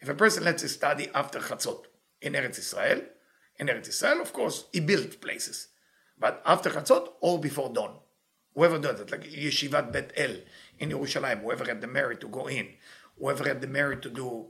If 0.01 0.09
a 0.09 0.13
person 0.13 0.43
lets 0.43 0.65
us 0.65 0.73
study 0.73 1.07
after 1.15 1.39
Chatzot 1.39 1.85
in 2.21 2.33
Eretz 2.33 2.59
Israel, 2.59 3.03
in 3.57 3.67
Eretz 3.67 3.87
Israel, 3.87 4.19
of 4.19 4.33
course, 4.33 4.65
he 4.73 4.81
built 4.81 5.21
places. 5.21 5.69
But 6.19 6.41
after 6.45 6.69
Chatzot 6.69 7.13
or 7.21 7.39
before 7.39 7.69
dawn, 7.69 7.95
whoever 8.53 8.79
does 8.79 8.99
it, 8.99 9.11
like 9.11 9.23
Yeshivat 9.23 9.93
Bet 9.93 10.11
El, 10.17 10.35
in 10.78 10.90
Yerushalayim, 10.90 11.42
whoever 11.42 11.64
had 11.64 11.80
the 11.80 11.86
merit 11.86 12.20
to 12.20 12.28
go 12.28 12.48
in, 12.48 12.68
whoever 13.18 13.44
had 13.44 13.60
the 13.60 13.66
merit 13.66 14.02
to 14.02 14.10
do, 14.10 14.46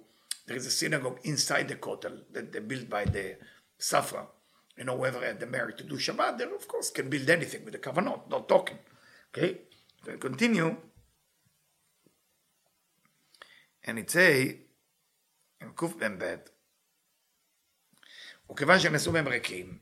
there 0.47 0.57
is 0.57 0.67
a 0.67 0.71
synagogue 0.71 1.21
inside 1.25 1.69
the 1.69 1.77
Kotel 1.77 2.21
that 2.33 2.53
they 2.53 2.61
built 2.61 2.89
by 2.89 3.05
the 3.05 3.37
Safra. 3.79 4.27
You 4.77 4.85
know, 4.85 4.97
whoever 4.97 5.25
had 5.25 5.41
the 5.41 5.47
merit 5.47 5.77
to 5.79 5.85
do 5.85 5.97
Shabbat, 5.97 6.39
there 6.39 6.55
of 6.55 6.67
course 6.69 6.91
can 6.91 7.11
build 7.11 7.29
anything 7.29 7.65
with 7.65 7.73
the 7.73 7.79
kavanot, 7.79 8.31
not 8.31 8.49
talking. 8.49 8.79
Okay? 9.35 9.59
Then 10.05 10.19
continue. 10.19 10.77
And 13.85 13.99
it 13.99 14.11
say, 14.11 14.61
in 15.61 15.71
קמ"ב, 15.75 16.37
וכיוון 18.51 18.79
שנעשו 18.79 19.13
מהם 19.13 19.29
ריקים, 19.29 19.79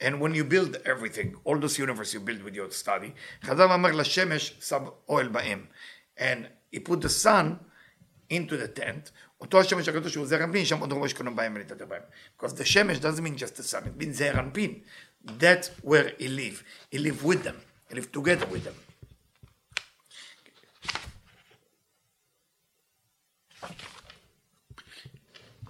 and 0.00 0.20
when 0.20 0.34
you 0.34 0.44
build 0.44 0.76
everything, 0.84 1.34
all 1.44 1.58
those 1.58 1.78
universe 1.78 2.12
you 2.14 2.20
build 2.20 2.42
with 2.42 2.54
your 2.54 2.70
study, 2.70 3.12
חזר 3.44 3.70
ואמר 3.70 3.92
לשמש 3.92 4.56
שם 4.60 4.84
אוהל 5.08 5.28
בהם. 5.28 5.66
And 6.16 6.46
he 6.72 6.78
put 6.78 7.00
the 7.00 7.08
sun 7.08 7.58
into 8.30 8.56
the 8.56 8.68
tent, 8.80 9.10
אותו 9.40 9.60
השמש 9.60 9.88
הקדוש 9.88 10.12
שהוא 10.12 10.26
זעיר 10.26 10.44
אנפין, 10.44 10.64
שם 10.64 10.78
עוד 10.78 10.92
ראש 10.92 11.12
קודם 11.12 11.36
בהם 11.36 11.54
ולהתהדר 11.54 11.86
בהם. 11.86 12.02
Because 12.38 12.52
the 12.52 12.64
שמש 12.64 12.98
doesn't 12.98 13.22
mean 13.22 13.36
just 13.36 13.56
the 13.56 13.62
sun, 13.62 13.84
it 13.84 14.02
means 14.02 14.12
זעיר 14.12 14.38
אנפין. 14.38 14.80
That's 15.26 15.68
where 15.82 16.12
he 16.18 16.28
live. 16.28 16.62
He 16.90 16.98
live 16.98 17.24
with 17.24 17.44
them. 17.44 17.56
He 17.88 17.94
live 17.94 18.12
together 18.12 18.46
with 18.46 18.64
them. 18.64 18.74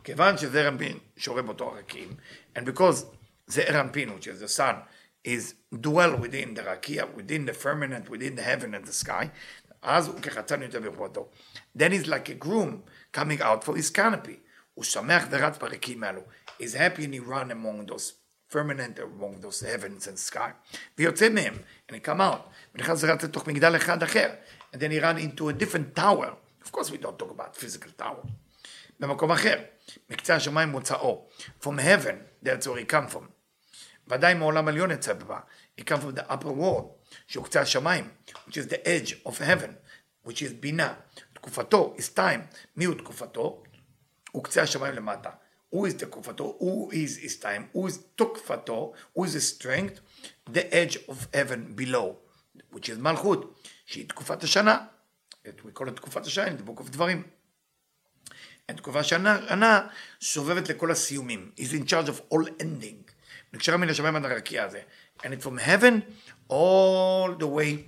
כיוון 0.04 0.38
שזעיר 0.38 0.68
אנפין 0.68 0.98
שורם 1.16 1.48
אותו 1.48 1.74
הרקים, 1.74 2.16
and 2.56 2.62
because 2.62 3.04
זעיר 3.48 3.80
אנפין, 3.80 4.08
which 4.08 4.26
is 4.26 4.40
the 4.40 4.48
sun, 4.48 4.74
is 5.24 5.54
dwell 5.72 6.16
within 6.16 6.54
the 6.54 6.62
rakia, 6.62 7.12
within 7.14 7.46
the 7.46 7.52
firmament, 7.52 8.08
within 8.08 8.34
the 8.36 8.42
heaven 8.42 8.74
and 8.74 8.84
the 8.84 8.92
sky, 8.92 9.28
אז 9.82 10.08
הוא 10.08 10.20
כחתן 10.20 10.62
יותר 10.62 10.80
בכבודו. 10.80 11.28
Then 11.78 11.92
he's 11.92 12.06
like 12.06 12.28
a 12.28 12.34
groom 12.34 12.82
coming 13.12 13.42
out 13.42 13.64
for 13.64 13.76
his 13.76 13.90
canopy. 13.90 14.40
הוא 14.74 14.84
שמח 14.84 15.24
ורץ 15.30 15.58
ברקים 15.58 16.04
האלו. 16.04 16.22
He's 16.58 16.74
happy 16.74 17.04
and 17.04 17.14
he 17.14 17.20
run 17.20 17.50
among 17.50 17.86
those 17.86 18.12
firmament, 18.48 18.98
among 18.98 19.40
those 19.40 19.60
heavens 19.60 20.06
and 20.06 20.18
sky. 20.18 20.50
ויוצא 20.98 21.28
מהם, 21.28 21.54
and 21.88 21.96
he 21.96 22.00
come 22.00 22.20
out. 22.20 22.48
ונכנס 22.74 23.04
ורץ 23.04 23.24
לתוך 23.24 23.46
מגדל 23.46 23.76
אחד 23.76 24.02
אחר. 24.02 24.34
And 24.72 24.76
then 24.76 24.90
he 24.90 25.00
run 25.00 25.18
into 25.18 25.48
a 25.48 25.52
different 25.52 25.94
tower. 25.94 26.34
Of 26.64 26.72
course 26.72 26.90
we 26.90 26.98
don't 26.98 27.18
talk 27.18 27.30
about 27.30 27.56
physical 27.56 27.90
tower. 28.02 28.26
במקום 29.00 29.32
אחר. 29.32 29.62
מקצה 30.10 30.34
השמיים 30.34 30.68
מוצאו. 30.68 31.28
From 31.60 31.78
heaven, 31.78 32.16
that's 32.42 32.66
where 32.66 32.78
he 32.78 32.84
come 32.84 33.08
from. 33.08 33.28
ודאי 34.09 34.33
מעולם 34.33 34.67
עליון 34.67 34.91
יצא 34.91 35.13
בה. 35.13 35.39
He 35.79 35.83
come 35.83 36.01
from 36.01 36.19
the 36.19 36.31
upper 36.31 36.51
world. 36.59 36.85
שהוא 37.27 37.45
קצה 37.45 37.61
השמיים, 37.61 38.09
which 38.27 38.53
is 38.53 38.71
the 38.71 38.85
edge 38.85 39.27
of 39.27 39.31
heaven, 39.31 39.71
which 40.27 40.41
is 40.41 40.53
בינה. 40.59 40.93
תקופתו 41.33 41.95
is 41.97 42.17
time. 42.17 42.55
מי 42.75 42.85
הוא 42.85 42.95
תקופתו? 42.95 43.63
הוא 44.31 44.43
קצה 44.43 44.61
השמיים 44.61 44.95
למטה. 44.95 45.29
Who 45.75 45.77
is 45.77 45.99
תקופתו? 45.99 46.57
Who 46.61 46.93
is 46.93 47.23
his 47.23 47.43
time? 47.43 47.75
Who 47.75 47.89
is 47.89 47.97
תקופתו? 48.15 48.93
Who 49.17 49.21
is 49.21 49.33
his 49.33 49.57
strength? 49.57 49.99
The 50.49 50.73
edge 50.73 50.97
of 51.09 51.27
heaven 51.33 51.75
below, 51.75 52.15
which 52.73 52.89
is 52.89 52.97
מלכות, 52.97 53.59
שהיא 53.85 54.09
תקופת 54.09 54.43
השנה. 54.43 54.85
We 55.45 55.71
call 55.73 55.87
it 55.87 55.91
תקופת 55.91 56.25
השנה 56.25 56.47
the 56.47 56.69
book 56.69 56.79
of 56.79 56.89
דברים. 56.89 57.23
תקופה 58.75 59.03
שנה 59.03 59.87
סובבת 60.21 60.69
לכל 60.69 60.91
הסיומים. 60.91 61.51
He's 61.57 61.73
in 61.73 61.89
charge 61.89 62.09
of 62.09 62.33
all 62.33 62.47
ending. 62.59 63.08
נקשרה 63.53 63.77
מן 63.77 63.89
השמיים 63.89 64.15
עד 64.15 64.25
הרקיע 64.25 64.63
הזה. 64.63 64.81
And 65.19 65.25
it's 65.25 65.43
from 65.43 65.57
heaven 65.57 66.01
all 66.49 67.35
the 67.39 67.47
way 67.47 67.85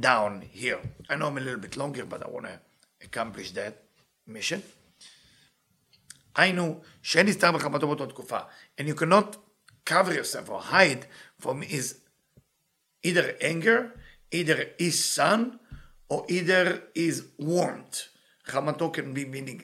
down 0.00 0.42
here. 0.52 0.80
I 1.08 1.16
know 1.16 1.26
I'm 1.28 1.38
a 1.38 1.40
little 1.40 1.60
bit 1.60 1.76
longer, 1.76 2.04
but 2.04 2.22
I 2.26 2.28
want 2.30 2.46
to 2.46 2.58
accomplish 3.06 3.52
that 3.52 3.74
mission. 4.26 4.60
היינו, 6.36 6.80
שאין 7.02 7.26
נסתר 7.26 7.52
בחמתו 7.52 7.86
באותה 7.86 8.06
תקופה. 8.06 8.38
And 8.80 8.84
you 8.84 8.94
cannot 8.94 9.36
cover 9.86 10.12
yourself 10.12 10.48
or 10.48 10.60
hide 10.60 11.06
from 11.40 11.62
his 11.62 11.94
either 13.02 13.36
anger, 13.40 13.92
either 14.32 14.70
his 14.78 15.04
son, 15.04 15.60
or 16.08 16.24
either 16.28 16.82
his 16.94 17.22
warmth. 17.38 18.08
חמתו 18.46 18.92
can 18.94 19.14
be 19.14 19.24
meaning. 19.24 19.62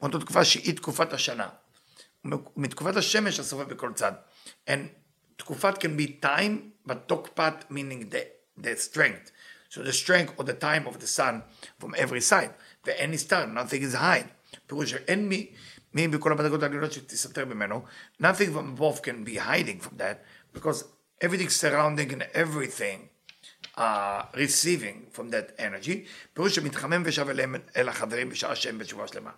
באותה 0.00 0.18
תקופה 0.20 0.44
שהיא 0.44 0.76
תקופת 0.76 1.12
השנה. 1.12 1.48
מתקופת 2.56 2.96
השמש 2.96 3.40
הסובב 3.40 3.68
בכל 3.68 3.92
צד. 3.94 4.12
And 4.67 4.89
תקופת 5.37 5.77
can 5.77 5.97
be 5.97 6.07
time, 6.25 6.89
but 6.89 7.07
תוקפת 7.07 7.53
meaning 7.69 8.09
the, 8.09 8.25
the 8.57 8.75
strength. 8.75 9.31
So 9.69 9.81
the 9.83 9.93
strength 9.93 10.33
or 10.37 10.43
the 10.43 10.53
time 10.53 10.85
of 10.87 10.99
the 10.99 11.07
sun 11.07 11.43
from 11.79 11.95
every 11.95 12.21
side. 12.21 12.51
ואין 12.85 13.11
נסתר, 13.11 13.45
nothing 13.45 13.83
is 13.83 13.95
hide. 13.95 14.27
פירוש 14.67 14.91
שאין 14.91 15.29
מי, 15.29 15.51
מי 15.93 16.07
בכל 16.07 16.31
המדרגות 16.31 16.63
העליונות 16.63 16.91
שתסתתר 16.91 17.45
ממנו, 17.45 17.85
nothing 18.21 18.51
from 18.53 18.79
above 18.79 19.01
can 19.01 19.25
be 19.25 19.37
hiding 19.37 19.79
from 19.79 19.97
that, 19.97 20.23
because 20.53 20.83
everything 21.21 21.49
surrounding 21.49 22.11
and 22.13 22.23
everything 22.33 23.09
uh, 23.77 24.23
receiving 24.33 25.07
from 25.11 25.29
that 25.31 25.51
energy, 25.57 26.07
פירוש 26.33 26.55
שמתחמם 26.55 27.03
ושב 27.05 27.29
אליהם 27.29 27.55
אל 27.75 27.89
החברים 27.89 28.29
בשעה 28.29 28.55
שהם 28.55 28.77
בתשובה 28.77 29.07
שלמה. 29.07 29.31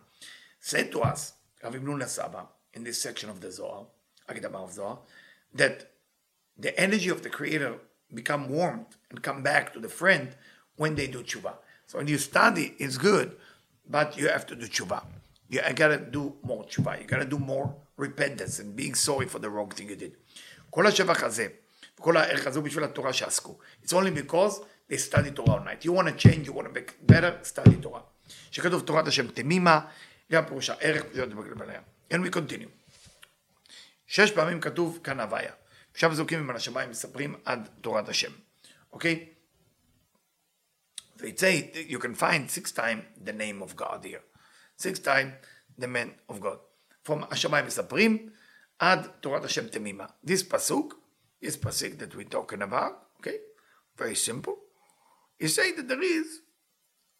Said 0.64 0.94
to 0.94 0.98
us, 0.98 1.34
רב 1.64 1.76
אבנון 1.76 2.02
הסבא, 2.02 2.42
in 2.76 2.80
this 2.80 3.02
section 3.02 3.26
of 3.26 3.42
the 3.42 3.60
Zohar, 3.60 3.86
הקדמה 4.30 4.60
of 4.60 4.74
Zohar, 4.78 4.98
that 5.58 5.92
the 6.58 6.78
energy 6.80 7.10
of 7.10 7.24
the 7.24 7.30
creator 7.30 7.76
become 8.14 8.50
warmed 8.50 8.86
and 9.10 9.22
come 9.24 9.42
back 9.44 9.74
to 9.74 9.80
the 9.80 9.90
friend 9.90 10.36
when 10.76 10.96
they 10.96 11.08
do 11.08 11.24
tshuva. 11.24 11.54
So 11.88 11.98
when 11.98 12.08
you 12.08 12.18
study, 12.18 12.76
it's 12.80 12.98
good, 12.98 13.36
but 13.90 14.18
you 14.18 14.30
have 14.30 14.46
to 14.48 14.56
do 14.56 14.68
tshuva. 14.68 15.04
You 15.50 15.62
gotta 15.76 15.98
do 15.98 16.36
more 16.44 16.64
tshuva. 16.64 17.00
You 17.02 17.08
gotta 17.08 17.26
do 17.26 17.40
more 17.40 17.76
repentance 17.98 18.60
and 18.60 18.76
being 18.76 18.96
sorry 18.96 19.28
for 19.28 19.40
the 19.40 19.50
wrong 19.50 19.70
thing 19.70 19.90
you 19.90 19.96
did. 19.96 20.14
כל 20.70 20.88
השבח 20.88 21.24
הזה, 21.24 21.48
וכל 22.00 22.18
הערך 22.18 22.48
הזה 22.48 22.60
הוא 22.60 22.66
בשביל 22.66 22.84
התורה 22.84 23.14
שעסקו. 23.14 23.58
It's 23.84 23.94
only 23.94 24.12
because 24.12 24.62
they 24.90 24.98
study 24.98 25.32
Torah 25.32 25.52
all 25.52 25.64
night. 25.64 25.86
You 25.86 25.94
want 25.94 26.08
to 26.08 26.16
change, 26.16 26.48
you 26.48 26.54
want 26.54 26.68
to 26.68 26.74
make 26.74 27.06
better, 27.08 27.40
study 27.44 27.76
Torah. 27.82 28.04
שכתוב 28.52 28.82
תורת 28.82 29.08
השם 29.08 29.28
תמימה, 29.28 29.80
גם 30.32 30.46
פירושה 30.46 30.74
ערך, 30.80 31.04
and 32.12 32.24
we 32.24 32.30
continue. 32.30 32.77
שש 34.09 34.31
פעמים 34.31 34.61
כתוב 34.61 35.01
כאן 35.05 35.21
הוויה. 35.21 35.53
עכשיו 35.93 36.15
זוקים 36.15 36.41
ממנה 36.41 36.57
השמיים 36.57 36.91
מספרים 36.91 37.35
עד 37.45 37.69
תורת 37.81 38.09
השם. 38.09 38.33
אוקיי? 38.93 39.35
They 41.17 41.37
say 41.37 41.87
you 41.89 41.99
can 41.99 42.15
find 42.15 42.51
six 42.51 42.73
times 42.73 43.03
the 43.25 43.33
name 43.33 43.63
of 43.63 43.77
God 43.77 44.05
here. 44.05 44.23
Six 44.79 44.99
times 44.99 45.33
the 45.79 45.87
man 45.87 46.11
of 46.29 46.41
God. 46.41 46.59
From 47.09 47.25
השמיים 47.31 47.67
מספרים 47.67 48.31
עד 48.79 49.07
תורת 49.21 49.45
השם 49.45 49.69
תמימה. 49.69 50.07
This 50.27 50.43
pasuk, 50.43 50.95
this 51.45 51.57
pasuk 51.57 51.99
that 51.99 52.15
we're 52.15 52.31
talking 52.31 52.63
about, 52.63 52.93
okay? 53.19 53.39
Very 53.99 54.15
simple. 54.15 54.55
You 55.41 55.49
say 55.49 55.73
that 55.73 55.87
there 55.89 56.03
is 56.03 56.27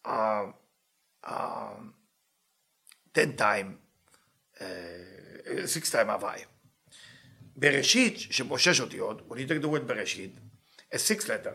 uh, 0.05 0.45
uh, 1.23 1.79
ten 3.13 3.35
time, 3.35 3.79
uh, 4.61 5.65
six 5.65 5.91
time 5.91 6.09
הוויה. 6.09 6.45
בראשית, 7.59 8.19
שבו 8.19 8.59
שש 8.59 8.81
אותיות, 8.81 9.21
when 9.29 9.33
you 9.33 9.49
take 9.49 9.63
the 9.63 9.79
בראשית, 9.79 10.35
a 10.93 10.97
six 10.97 11.23
letter, 11.23 11.49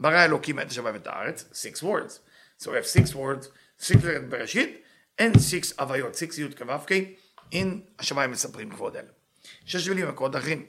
ברא 0.00 0.24
אלוקים 0.24 0.60
את 0.60 0.70
השמיים 0.70 0.94
ואת 0.94 1.06
הארץ, 1.06 1.44
six 1.52 1.82
words. 1.82 2.18
So 2.62 2.64
we 2.64 2.70
have 2.70 2.86
six 2.86 3.14
words, 3.14 3.46
six 3.82 3.96
letters 3.96 4.30
בראשית, 4.30 4.82
and 5.20 5.36
six 5.36 5.80
הוויות, 5.80 6.14
six 6.14 6.40
י' 6.40 6.54
כו' 6.58 6.78
כ', 6.86 6.92
in 7.54 7.66
השמיים 7.98 8.30
מספרים 8.30 8.70
כבוד 8.70 8.96
אל. 8.96 9.04
שש 9.64 9.88
מילים 9.88 10.08
מקורות 10.08 10.36
אחרים, 10.36 10.66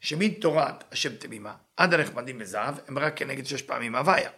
שמתורת 0.00 0.92
השם 0.92 1.16
תמימה 1.16 1.54
עד 1.76 1.94
הנחמדים 1.94 2.38
בזהב, 2.38 2.74
הם 2.88 2.98
רק 2.98 3.16
כנגד 3.16 3.46
שש 3.46 3.62
פעמים 3.62 3.94
הוויה. 3.94 4.30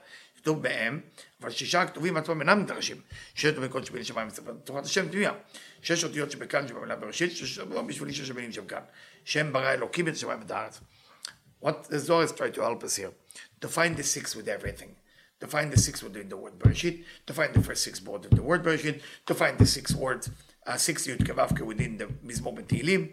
כתוב 0.46 0.63
בהם, 0.63 1.00
אבל 1.41 1.50
שישה 1.50 1.82
הכתובים 1.82 2.17
עצמם 2.17 2.41
אינם 2.41 2.60
נדרשים. 2.60 3.02
שש 3.36 3.46
מקורות 3.46 3.86
שבין 3.86 4.04
שמיים 4.04 4.28
מספרים 4.28 4.58
תורת 4.63 4.86
השם 4.86 5.10
תמימה. 5.10 5.34
שש 5.82 6.04
אותיות 6.04 6.32
שבכאן 6.32 6.67
שבמילה 6.67 6.96
בראשית, 6.96 7.32
שש 7.32 7.60
בשבילי 7.60 8.13
שש 8.13 8.30
המילים 8.30 8.52
שבכאן. 8.52 8.82
שם 9.26 9.54
ברא 9.54 9.74
אלוקים 9.74 10.08
את 10.08 10.13
השמיים 10.13 10.39
ואת 10.39 10.52
הארץ. 10.52 10.80
What 11.63 11.89
the 11.89 12.00
Zohar 12.00 12.24
is 12.24 12.32
trying 12.32 12.54
to 12.54 12.62
help 12.62 12.84
us 12.84 12.96
here, 12.96 13.12
to 13.62 13.67
find 13.67 13.96
the 13.96 14.04
six 14.04 14.36
with 14.36 14.48
everything. 14.48 14.91
To 15.41 15.48
find 15.48 15.72
the 15.72 15.80
six 15.88 16.02
within 16.04 16.28
the 16.30 16.38
word 16.44 16.56
Bereshit, 16.60 16.96
to 17.28 17.34
find 17.34 17.54
the 17.54 17.63
first 17.67 17.84
six 17.88 17.96
words 18.02 18.26
of 18.28 18.34
the 18.39 18.46
word 18.50 18.62
Bereshit, 18.63 18.98
to 19.28 19.34
find 19.41 19.56
the 19.60 19.70
six 19.78 19.86
words, 20.04 20.24
uh, 20.67 20.78
six 20.78 20.96
Yud 21.08 21.22
Kavavke 21.28 21.63
within 21.72 21.98
the 21.98 22.08
Mizmor 22.28 22.63
Tehillim. 22.72 23.04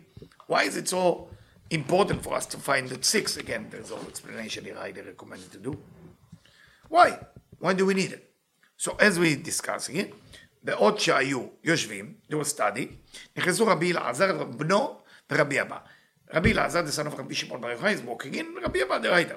Why 0.47 0.63
is 0.71 0.77
it 0.81 0.89
so 0.89 1.29
important 1.71 2.23
for 2.23 2.35
us 2.35 2.47
to 2.47 2.57
find 2.57 2.89
that 2.89 3.05
six. 3.05 3.37
Again, 3.37 3.67
there's 3.71 3.91
no 3.91 3.99
explanation 4.09 4.65
here. 4.65 4.79
I 4.79 4.91
recommend 4.91 5.51
to 5.53 5.59
do. 5.59 5.79
Why? 6.94 7.10
Why 7.58 7.74
do 7.74 7.88
we 7.88 7.96
need 7.96 8.12
it? 8.18 8.24
So 8.78 8.90
as 9.00 9.18
we 9.18 9.36
discuss 9.36 9.88
here, 9.88 10.14
בעוד 10.64 11.00
שהיו 11.00 11.48
יושבים, 11.64 12.14
they 12.30 12.36
were 12.36 12.58
study, 12.58 13.18
נכנסו 13.38 13.68
רבי 13.68 13.92
אלעזר, 13.92 14.44
בנו 14.44 15.02
ורבי 15.32 15.62
אבא. 15.62 15.78
רבי 16.34 16.52
אלעזר, 16.52 16.84
the 16.86 17.00
son 17.00 17.12
of 17.12 17.20
רבי 17.20 17.36
שמעון 17.36 17.62
בר 17.62 17.72
יוחאי, 17.72 17.96
is 17.96 18.10
walking 18.10 18.36
in, 18.36 18.46
ורבי 18.62 18.84
אבא 18.84 18.98
דרייתא. 18.98 19.36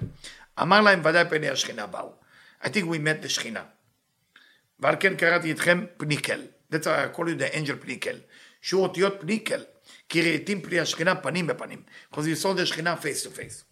אמר 0.63 0.81
להם, 0.81 1.01
ודאי 1.05 1.25
פני 1.31 1.49
השכינה 1.49 1.87
באו. 1.87 2.13
I 2.63 2.67
think 2.67 2.85
we 2.85 2.99
met 2.99 3.25
the 3.25 3.29
שכינה. 3.29 3.65
ועל 4.81 4.97
כן 5.01 5.17
קראתי 5.17 5.53
אתכם 5.53 5.85
פניקל. 5.97 6.47
That's 6.73 6.85
why 6.85 7.15
I 7.15 7.19
call 7.19 7.25
you 7.25 7.41
the 7.41 7.55
angel 7.55 7.77
פניקל. 7.81 8.21
שהוא 8.61 8.83
אותיות 8.83 9.15
פניקל, 9.21 9.65
כי 10.09 10.23
ראיתים 10.23 10.63
פני 10.63 10.81
השכינה 10.81 11.15
פנים 11.15 11.47
בפנים. 11.47 11.83
because 12.13 12.17
you 12.17 12.43
saw 12.43 12.59
the 12.61 12.67
שכינה 12.67 12.97
face 13.03 13.27
to 13.27 13.31
face. 13.39 13.66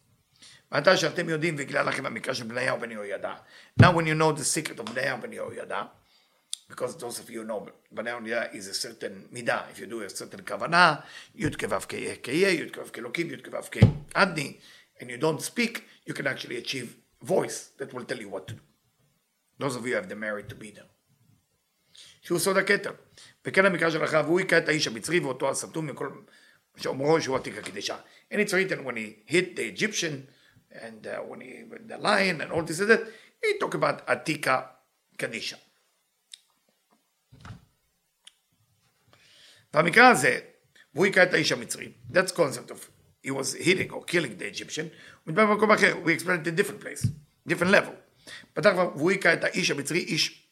ועתה 0.74 0.98
שאתם 0.98 1.30
יודעים 1.30 1.56
והגלה 1.58 1.84
לכם 1.84 2.06
המקרא 2.06 2.34
של 2.34 2.44
בניהו 2.44 2.80
בן 2.80 2.92
יהוידע. 2.92 3.34
Now 3.82 3.86
when 3.86 4.06
you 4.06 4.16
know 4.20 4.40
the 4.40 4.44
secret 4.44 4.80
of 4.80 4.92
בניהו 4.92 5.22
בן 5.22 5.34
יהוידע, 5.34 5.84
because 6.72 6.96
those 6.96 7.20
of 7.20 7.30
you 7.30 7.44
know 7.50 7.70
בניהו 7.92 8.20
בן 8.20 8.26
יהוידע 8.26 8.52
is 8.52 8.68
a 8.72 8.74
certain 8.74 9.28
מידה, 9.32 9.62
if 9.74 9.80
you 9.80 9.86
do 9.86 10.14
a 10.14 10.20
certain 10.20 10.42
כוונה, 10.48 10.96
י' 11.36 11.50
כו' 11.50 11.80
כ' 11.80 11.96
כ' 12.24 12.28
י' 12.28 12.70
כו' 12.74 12.94
כאלוקים, 12.94 13.32
י' 13.32 13.38
כו' 13.52 13.62
כ' 13.72 13.78
עדני, 14.14 14.58
and 15.00 15.04
you 15.04 15.18
don't 15.22 15.42
speak, 15.42 15.80
you 16.08 16.14
can 16.14 16.28
actually 16.28 16.58
achieve 16.58 16.96
voice 17.24 17.72
that 17.78 17.94
will 17.94 18.06
tell 18.06 18.20
you 18.20 18.30
what 18.30 18.48
to 18.48 18.54
do. 18.54 18.62
Those 19.60 19.76
of 19.76 19.86
you 19.88 19.96
have 19.96 20.08
the 20.08 20.16
merit 20.16 20.50
to 20.50 20.56
be 20.56 20.72
there. 20.72 20.90
שהוא 22.22 22.40
סוד 22.40 22.58
הכתר. 22.58 22.92
וכן 23.46 23.66
המקרא 23.66 23.90
של 23.90 24.04
אחריו, 24.04 24.26
והוא 24.26 24.40
היכה 24.40 24.58
את 24.58 24.70
האיש 24.70 24.88
המצרי 24.88 25.20
ואותו 25.20 25.50
הסתום 25.50 25.88
מכל 25.88 26.10
שאומרו 26.78 27.22
שהוא 27.22 27.36
עתיק 27.36 27.58
הקדשה. 27.58 27.98
And 28.34 28.38
it's 28.38 28.54
written 28.54 28.84
when 28.84 28.96
he 28.96 29.34
hit 29.34 29.56
the 29.56 29.64
Egyptian, 29.74 30.28
and 30.74 31.08
uh, 31.08 31.18
when 31.20 31.42
he, 31.42 31.64
the 31.88 31.98
lion 31.98 32.42
and 32.42 32.52
all 32.52 32.64
this 32.64 32.80
and 32.80 32.90
that, 32.90 33.02
he 33.42 33.58
talk 33.58 33.74
about 33.74 34.06
Atika 34.08 34.66
Kadisha. 35.18 35.58
במקרה 39.74 40.10
הזה, 40.10 40.40
והוא 40.94 41.06
היכה 41.06 41.24
את 41.24 41.34
האיש 41.34 41.52
המצרי, 41.52 41.92
that's 42.12 42.32
concept 42.32 42.72
of, 42.72 42.90
he 43.24 43.32
was 43.32 43.54
hitting 43.54 43.92
or 43.92 44.04
killing 44.04 44.38
the 44.38 44.46
Egyptian, 44.46 44.88
הוא 45.26 45.34
מדבר 45.34 45.46
במקום 45.46 45.72
אחר, 45.72 45.96
we 46.06 46.12
explained 46.14 46.46
it 46.46 46.48
in 46.48 46.56
different 46.56 46.82
place, 46.82 47.08
different 47.48 47.72
level. 47.72 47.94
פתח 48.54 48.70
כבר, 48.70 48.90
והוא 48.96 49.12
היכה 49.12 49.34
את 49.34 49.44
האיש 49.44 49.72
המצרי, 49.72 50.00
איש 50.00 50.48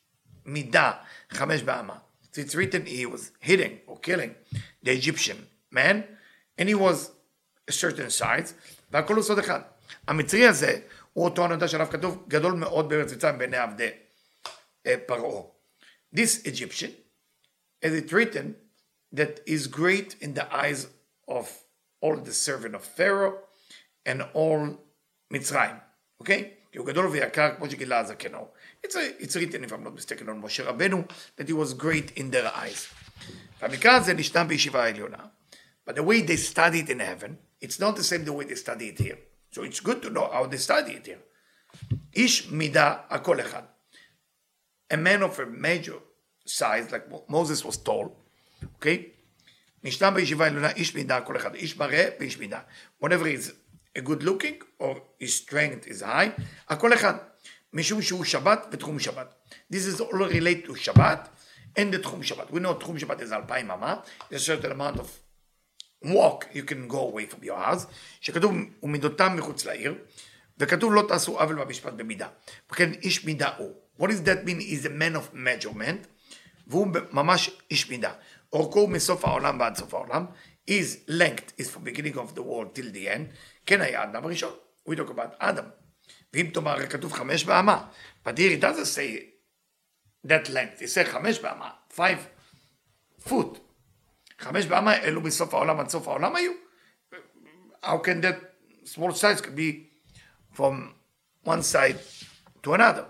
מידה, 0.46 0.92
חמש 1.30 1.62
באמה. 1.62 1.98
So 2.32 2.40
it's 2.40 2.56
written 2.56 2.86
he 2.86 3.06
was 3.06 3.32
hitting 3.42 3.80
or 3.88 3.98
killing 4.00 4.36
the 4.84 4.92
Egyptian 4.92 5.48
man, 5.72 6.04
and 6.58 6.70
he 6.70 6.76
was 6.76 7.12
a 7.68 7.72
certain 7.72 8.10
size, 8.10 8.54
והכל 8.92 9.16
הוא 9.16 9.24
סוד 9.24 9.40
אחד. 9.40 9.62
המצרי 10.08 10.48
הזה 10.48 10.80
הוא 11.14 11.26
אותו 11.26 11.46
הנודע 11.46 11.68
שעליו 11.68 11.88
כתוב 11.92 12.26
גדול 12.28 12.54
מאוד 12.54 12.90
בארץ 12.90 13.14
מצרים 13.14 13.38
בעיני 13.38 13.58
עבדי 13.58 13.90
פרעה. 15.06 15.42
This 16.16 16.46
Egyptian, 16.46 16.92
as 17.84 17.94
it 17.94 18.12
written, 18.12 18.56
that 19.14 19.42
is 19.46 19.68
great 19.68 20.16
in 20.22 20.34
the 20.34 20.48
eyes 20.54 20.88
of 21.28 21.46
all 22.02 22.16
the 22.16 22.34
servant 22.34 22.76
of 22.76 22.84
Pharaoh 22.84 23.38
and 24.06 24.22
all 24.34 24.78
מצרים, 25.32 25.76
אוקיי? 26.20 26.52
כי 26.72 26.78
הוא 26.78 26.88
גדול 26.88 27.06
ויקר 27.06 27.56
כמו 27.58 27.70
שגילה 27.70 28.00
הזקנו. 28.00 28.48
It's, 28.86 28.96
a, 28.96 29.24
it's 29.24 29.36
written, 29.36 29.64
if 29.64 29.72
I'm 29.72 29.84
not 29.84 29.96
mistaken, 29.96 30.30
on 30.30 30.42
משה 30.42 30.64
רבנו, 30.64 31.04
that 31.38 31.48
he 31.48 31.54
was 31.54 31.74
great 31.74 32.12
in 32.16 32.32
their 32.32 32.48
eyes. 32.56 32.94
והמקרא 33.60 33.92
הזה 33.92 34.14
נשתם 34.14 34.48
בישיבה 34.48 34.84
העליונה. 34.84 35.26
But 35.86 35.96
the 35.96 36.04
way 36.04 36.22
they 36.22 36.36
study 36.36 36.80
it 36.80 36.90
in 36.90 37.00
heaven, 37.00 37.38
it's 37.62 37.80
not 37.80 37.96
the 37.96 38.04
same 38.04 38.26
the 38.26 38.34
way 38.34 38.46
they 38.46 38.56
study 38.56 38.90
it 38.90 39.00
here. 39.00 39.18
So 39.52 39.64
it's 39.64 39.80
good 39.80 40.02
to 40.04 40.10
know 40.10 40.30
how 40.32 40.46
they 40.46 40.58
study 40.58 40.94
it 40.94 41.06
here. 41.06 41.22
איש 42.16 42.48
מידה 42.52 42.96
הכל 43.10 43.40
אחד. 43.40 43.64
A 44.94 44.98
man 44.98 45.22
of 45.22 45.40
a 45.40 45.46
major 45.46 46.00
size, 46.46 46.92
like 46.92 47.30
Moses 47.30 47.66
was 47.66 47.78
tall, 47.78 48.08
okay? 48.78 48.98
נשתם 49.84 50.14
בישיבה 50.16 50.46
העליונה 50.46 50.72
איש 50.72 50.96
מידה 50.96 51.18
הכל 51.18 51.38
אחד. 51.38 51.56
איש 51.56 51.78
מראה 51.78 52.10
ואיש 52.20 52.38
מידה. 52.38 52.60
Whenever 53.04 53.26
he's 53.26 53.52
a 53.98 54.02
good 54.02 54.24
looking, 54.24 54.64
or 54.80 54.96
his 55.20 55.36
strength 55.36 55.88
is 55.88 56.02
high, 56.02 56.42
הכל 56.70 56.94
אחד. 56.94 57.14
משום 57.74 58.02
שהוא 58.02 58.24
שבת 58.24 58.68
ותחום 58.72 59.00
שבת. 59.00 59.34
This 59.74 59.96
is 59.96 60.02
all 60.02 60.14
related 60.14 60.68
to 60.68 60.76
שבת 60.76 61.30
and 61.80 61.94
the 61.94 61.98
תחום 62.02 62.24
שבת. 62.24 62.50
We 62.50 62.60
know 62.60 62.74
תחום 62.80 63.00
שבת 63.00 63.20
is 63.20 63.34
אלפיים 63.34 63.72
אמה, 63.72 63.96
there's 64.30 64.36
a 64.36 64.40
certain 64.40 64.72
amount 64.72 65.00
of 65.00 65.21
walk 66.05 66.47
you 66.55 66.63
can 66.63 66.89
go 66.89 67.13
away 67.13 67.27
from 67.27 67.45
your 67.45 67.67
house, 67.67 67.87
שכתוב 68.21 68.53
ומידותם 68.83 69.37
מחוץ 69.37 69.65
לעיר, 69.65 69.95
וכתוב 70.59 70.93
לא 70.93 71.05
תעשו 71.09 71.41
עוול 71.41 71.65
במשפט 71.65 71.93
במידה. 71.93 72.29
וכן 72.73 72.93
איש 72.93 73.25
מידה 73.25 73.51
הוא. 73.57 73.75
What 74.01 74.05
does 74.05 74.27
that 74.27 74.47
mean? 74.47 74.61
is 74.61 74.87
a 74.87 74.89
man 74.89 75.17
of 75.17 75.35
measurement, 75.35 76.07
והוא 76.67 76.87
ממש 77.11 77.51
איש 77.71 77.91
מידה. 77.91 78.13
אורכו 78.53 78.81
הוא 78.81 78.89
מסוף 78.89 79.25
העולם 79.25 79.61
ועד 79.61 79.77
סוף 79.77 79.95
העולם, 79.95 80.27
his 80.71 81.11
length 81.11 81.61
is 81.61 81.65
from 81.65 81.85
beginning 81.85 82.17
of 82.17 82.35
the 82.35 82.43
world 82.43 82.75
till 82.75 82.93
the 82.95 83.09
end, 83.09 83.37
כן 83.67 83.81
היה 83.81 84.05
אדם 84.05 84.25
הראשון. 84.25 84.53
We 84.89 84.93
talk 84.93 85.11
about 85.11 85.35
אדם. 85.39 85.65
ואם 86.35 86.51
תאמר, 86.55 86.87
כתוב 86.87 87.13
חמש 87.13 87.45
באמה, 87.45 87.89
but 88.25 88.31
here 88.31 88.53
it 88.59 88.61
doesn't 88.61 88.87
say 88.87 89.33
that 90.27 90.49
length, 90.49 90.83
it 90.83 90.89
says 90.95 91.11
חמש 91.13 91.39
באמה, 91.39 91.71
five 91.97 92.19
foot. 93.29 93.59
חמש 94.42 94.66
באמה 94.66 94.98
אלו 94.98 95.22
מסוף 95.22 95.54
העולם 95.54 95.80
עד 95.80 95.90
סוף 95.90 96.08
העולם 96.08 96.36
היו? 96.36 96.52
How 97.84 97.98
can 98.04 98.22
that 98.22 98.40
small 98.86 99.12
size 99.14 99.42
could 99.42 99.56
be 99.56 99.90
from 100.52 100.94
one 101.44 101.64
side 101.64 102.00
to 102.64 102.74
another? 102.74 103.06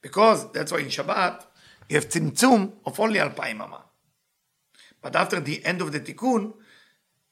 Because 0.00 0.50
that's 0.52 0.72
why 0.72 0.78
in 0.78 0.86
Shabbat 0.86 1.44
you 1.88 1.96
have 1.96 2.08
tzimtzum 2.08 2.72
of 2.86 2.98
only 3.00 3.18
alpayim 3.18 3.60
ama. 3.60 3.84
But 5.02 5.16
after 5.16 5.40
the 5.40 5.64
end 5.64 5.80
of 5.82 5.92
the 5.92 6.00
tikkun, 6.00 6.54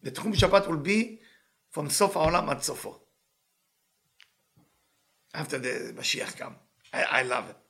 the 0.02 0.10
tchum 0.10 0.34
Shabbat 0.34 0.68
will 0.68 0.78
be 0.78 1.19
from 1.75 1.89
סוף 1.89 2.17
העולם 2.17 2.49
עד 2.49 2.61
סופו. 2.61 2.99
After 5.35 5.57
the 5.57 5.93
Mashiach 5.97 6.37
come. 6.37 6.55
I, 6.93 7.03
I 7.03 7.23
love 7.23 7.49
it. 7.49 7.61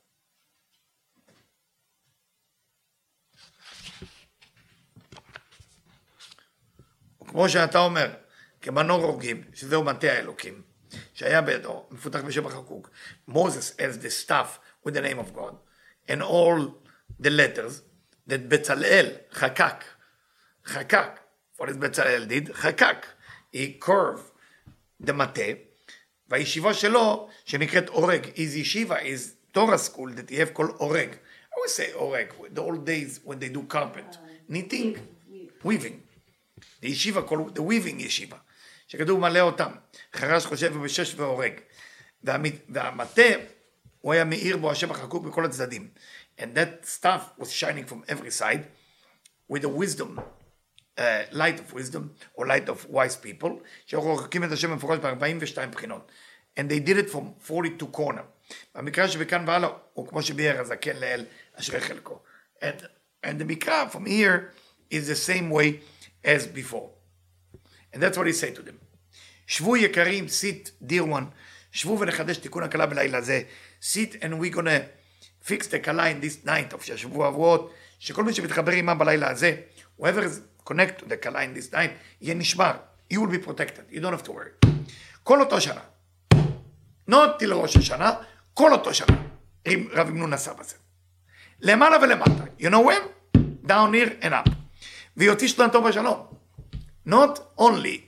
כמו 7.32 7.48
שאתה 7.48 7.78
אומר, 7.78 8.14
כמנור 8.60 9.02
הורגים, 9.02 9.44
שזהו 9.54 9.84
מטה 9.84 10.06
האלוקים, 10.06 10.62
שהיה 11.14 11.42
בידו, 11.42 11.86
מפותח 11.90 12.18
בשם 12.20 12.46
החקוק. 12.46 12.90
Moses 13.28 13.78
has 13.78 13.96
the 14.02 14.10
staff 14.10 14.58
with 14.86 14.94
the 14.94 15.00
name 15.00 15.18
of 15.18 15.34
God, 15.34 15.54
and 16.08 16.22
all 16.22 16.74
the 17.20 17.30
letters 17.30 17.82
that 18.28 18.40
בצלאל 18.48 19.16
חקק, 19.32 19.84
חקק, 20.64 21.20
what 21.58 21.64
is 21.64 21.76
בצלאל 21.76 22.26
did? 22.28 22.52
חקק. 22.52 23.06
Curve 23.54 24.32
the 25.06 25.12
מטה, 25.12 25.42
והישיבה 26.28 26.74
שלו, 26.74 27.28
שנקראת 27.44 27.88
אורג, 27.88 28.24
is 28.24 28.56
ישיבה, 28.56 28.96
Torah 29.54 29.78
school 29.78 30.08
that 30.16 30.30
you 30.30 30.38
have 30.38 30.54
called 30.58 30.80
אורג. 30.80 31.08
I 31.10 31.56
always 31.56 31.74
say 31.74 31.92
אורג, 31.94 32.26
the 32.54 32.60
old 32.60 32.86
days 32.86 33.20
when 33.24 33.38
they 33.38 33.48
do 33.48 33.62
carpet, 33.68 34.18
knitting, 34.48 34.96
weaving. 35.64 36.00
The 36.80 36.86
ישיבה 36.86 37.20
called, 37.28 37.54
the 37.54 37.62
weaving 37.62 38.00
ישיבה, 38.02 38.36
שכתוב 38.88 39.20
מלא 39.20 39.40
אותם, 39.40 39.72
חרש 40.14 40.46
חושב 40.46 40.72
ובשש 40.76 41.14
והורג. 41.14 41.52
והמטה, 42.68 43.22
הוא 44.00 44.12
היה 44.12 44.24
מאיר 44.24 44.56
בו 44.56 44.70
השם 44.70 44.90
החקוק 44.90 45.24
בכל 45.24 45.44
הצדדים. 45.44 45.88
And 46.38 46.54
that 46.54 46.86
stuff 46.86 47.40
was 47.40 47.52
shining 47.52 47.84
from 47.84 48.04
every 48.08 48.30
side 48.30 48.64
with 49.48 49.62
the 49.62 49.68
wisdom 49.68 50.20
uh, 50.98 51.02
light 51.32 51.58
of 51.60 51.72
wisdom, 51.72 52.14
or 52.34 52.46
light 52.46 52.68
of 52.68 52.86
wise 52.90 53.16
people, 53.16 53.50
שרוחקים 53.86 54.44
את 54.44 54.52
השם 54.52 54.70
במפורש 54.70 54.98
ב-42 54.98 55.66
בחינות. 55.72 56.10
And 56.56 56.68
they 56.68 56.80
did 56.80 56.98
it 56.98 57.10
from 57.10 57.34
42 57.50 57.86
corner. 57.92 58.22
במקרא 58.74 59.06
שבכאן 59.06 59.44
והלאה, 59.48 59.68
הוא 59.92 60.08
כמו 60.08 60.22
שביאר 60.22 60.60
הזקן 60.60 60.96
לאל 60.96 61.24
אשרי 61.54 61.80
חלקו. 61.80 62.20
And, 62.60 62.82
and 63.26 63.40
the 63.40 63.44
מקרא 63.44 63.86
from 63.92 64.06
here 64.06 64.52
is 64.90 65.08
the 65.08 65.16
same 65.16 65.50
way 65.50 65.80
as 66.24 66.46
before. 66.46 66.90
And 67.92 68.02
that's 68.02 68.16
what 68.16 68.26
he 68.26 68.32
said 68.32 68.54
to 68.56 68.62
them. 68.62 68.78
שבו 69.46 69.76
יקרים, 69.76 70.26
sit 70.26 70.70
dear 70.90 71.04
one, 71.04 71.24
שבו 71.72 71.98
ונחדש 72.00 72.36
תיקון 72.36 72.62
הקלה 72.62 72.86
בלילה 72.86 73.20
זה. 73.20 73.42
sit 73.82 74.14
and 74.20 74.38
we're 74.40 74.56
gonna 74.56 75.48
fix 75.48 75.66
the 75.66 75.78
קלה 75.82 76.10
in 76.10 76.20
this 76.24 76.46
night 76.46 76.74
of 76.74 76.84
שהשבוע 76.84 77.26
עברות, 77.26 77.72
שכל 77.98 78.24
מי 78.24 78.34
שמתחבר 78.34 78.72
עימם 78.72 78.98
בלילה 78.98 79.30
הזה, 79.30 79.56
whoever 80.00 80.22
is 80.22 80.51
connect 80.64 81.02
to 81.02 81.04
the 81.04 81.16
קלה 81.20 81.44
in 81.44 81.56
this 81.58 81.72
night, 81.72 81.90
יהיה 82.20 82.34
נשמר. 82.34 82.72
You 83.12 83.16
will 83.16 83.32
be 83.32 83.46
protected, 83.48 83.94
you 83.94 84.00
don't 84.00 84.12
have 84.12 84.26
to 84.26 84.32
worry. 84.32 84.66
כל 85.22 85.40
אותו 85.40 85.60
שנה, 85.60 85.80
not 87.10 87.38
till 87.38 87.52
ראש 87.52 87.76
השנה, 87.76 88.12
כל 88.54 88.72
אותו 88.72 88.94
שנה, 88.94 89.22
רב 89.68 90.08
אמנון 90.08 90.32
עשה 90.32 90.52
בזה. 90.52 90.74
למעלה 91.60 91.96
ולמטה, 92.02 92.44
you 92.60 92.64
know 92.64 92.88
where? 92.88 93.36
down 93.66 93.92
here 93.92 94.24
and 94.24 94.32
up. 94.32 94.50
ויוציא 95.16 95.48
שנתו 95.48 95.82
בשלום. 95.82 96.26
not 97.08 97.38
only 97.58 97.98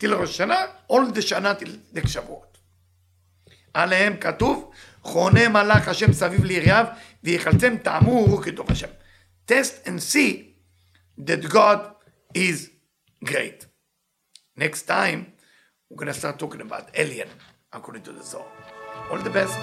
till 0.00 0.12
ראש 0.12 0.30
השנה, 0.30 0.64
all 0.92 1.16
the 1.16 1.20
שנה 1.20 1.52
till 1.60 2.08
שבועות. 2.08 2.58
עליהם 3.74 4.16
כתוב, 4.16 4.70
חונה 5.02 5.48
מלאך 5.48 5.88
השם 5.88 6.12
סביב 6.12 6.44
ליריב, 6.44 6.86
ויחלצם 7.24 7.76
טעמו 7.82 8.36
כטוב 8.36 8.70
השם. 8.70 8.88
test 9.48 9.86
and 9.86 10.00
see 10.12 10.51
that 11.26 11.48
God 11.48 11.94
is 12.34 12.70
great. 13.24 13.66
Next 14.56 14.82
time, 14.82 15.32
we're 15.88 15.96
going 15.96 16.12
to 16.12 16.18
start 16.18 16.38
talking 16.38 16.60
about 16.60 16.90
alien 16.94 17.28
according 17.72 18.02
to 18.04 18.12
the 18.12 18.22
Zohar. 18.22 18.46
All 19.10 19.18
the 19.18 19.30
best. 19.30 19.58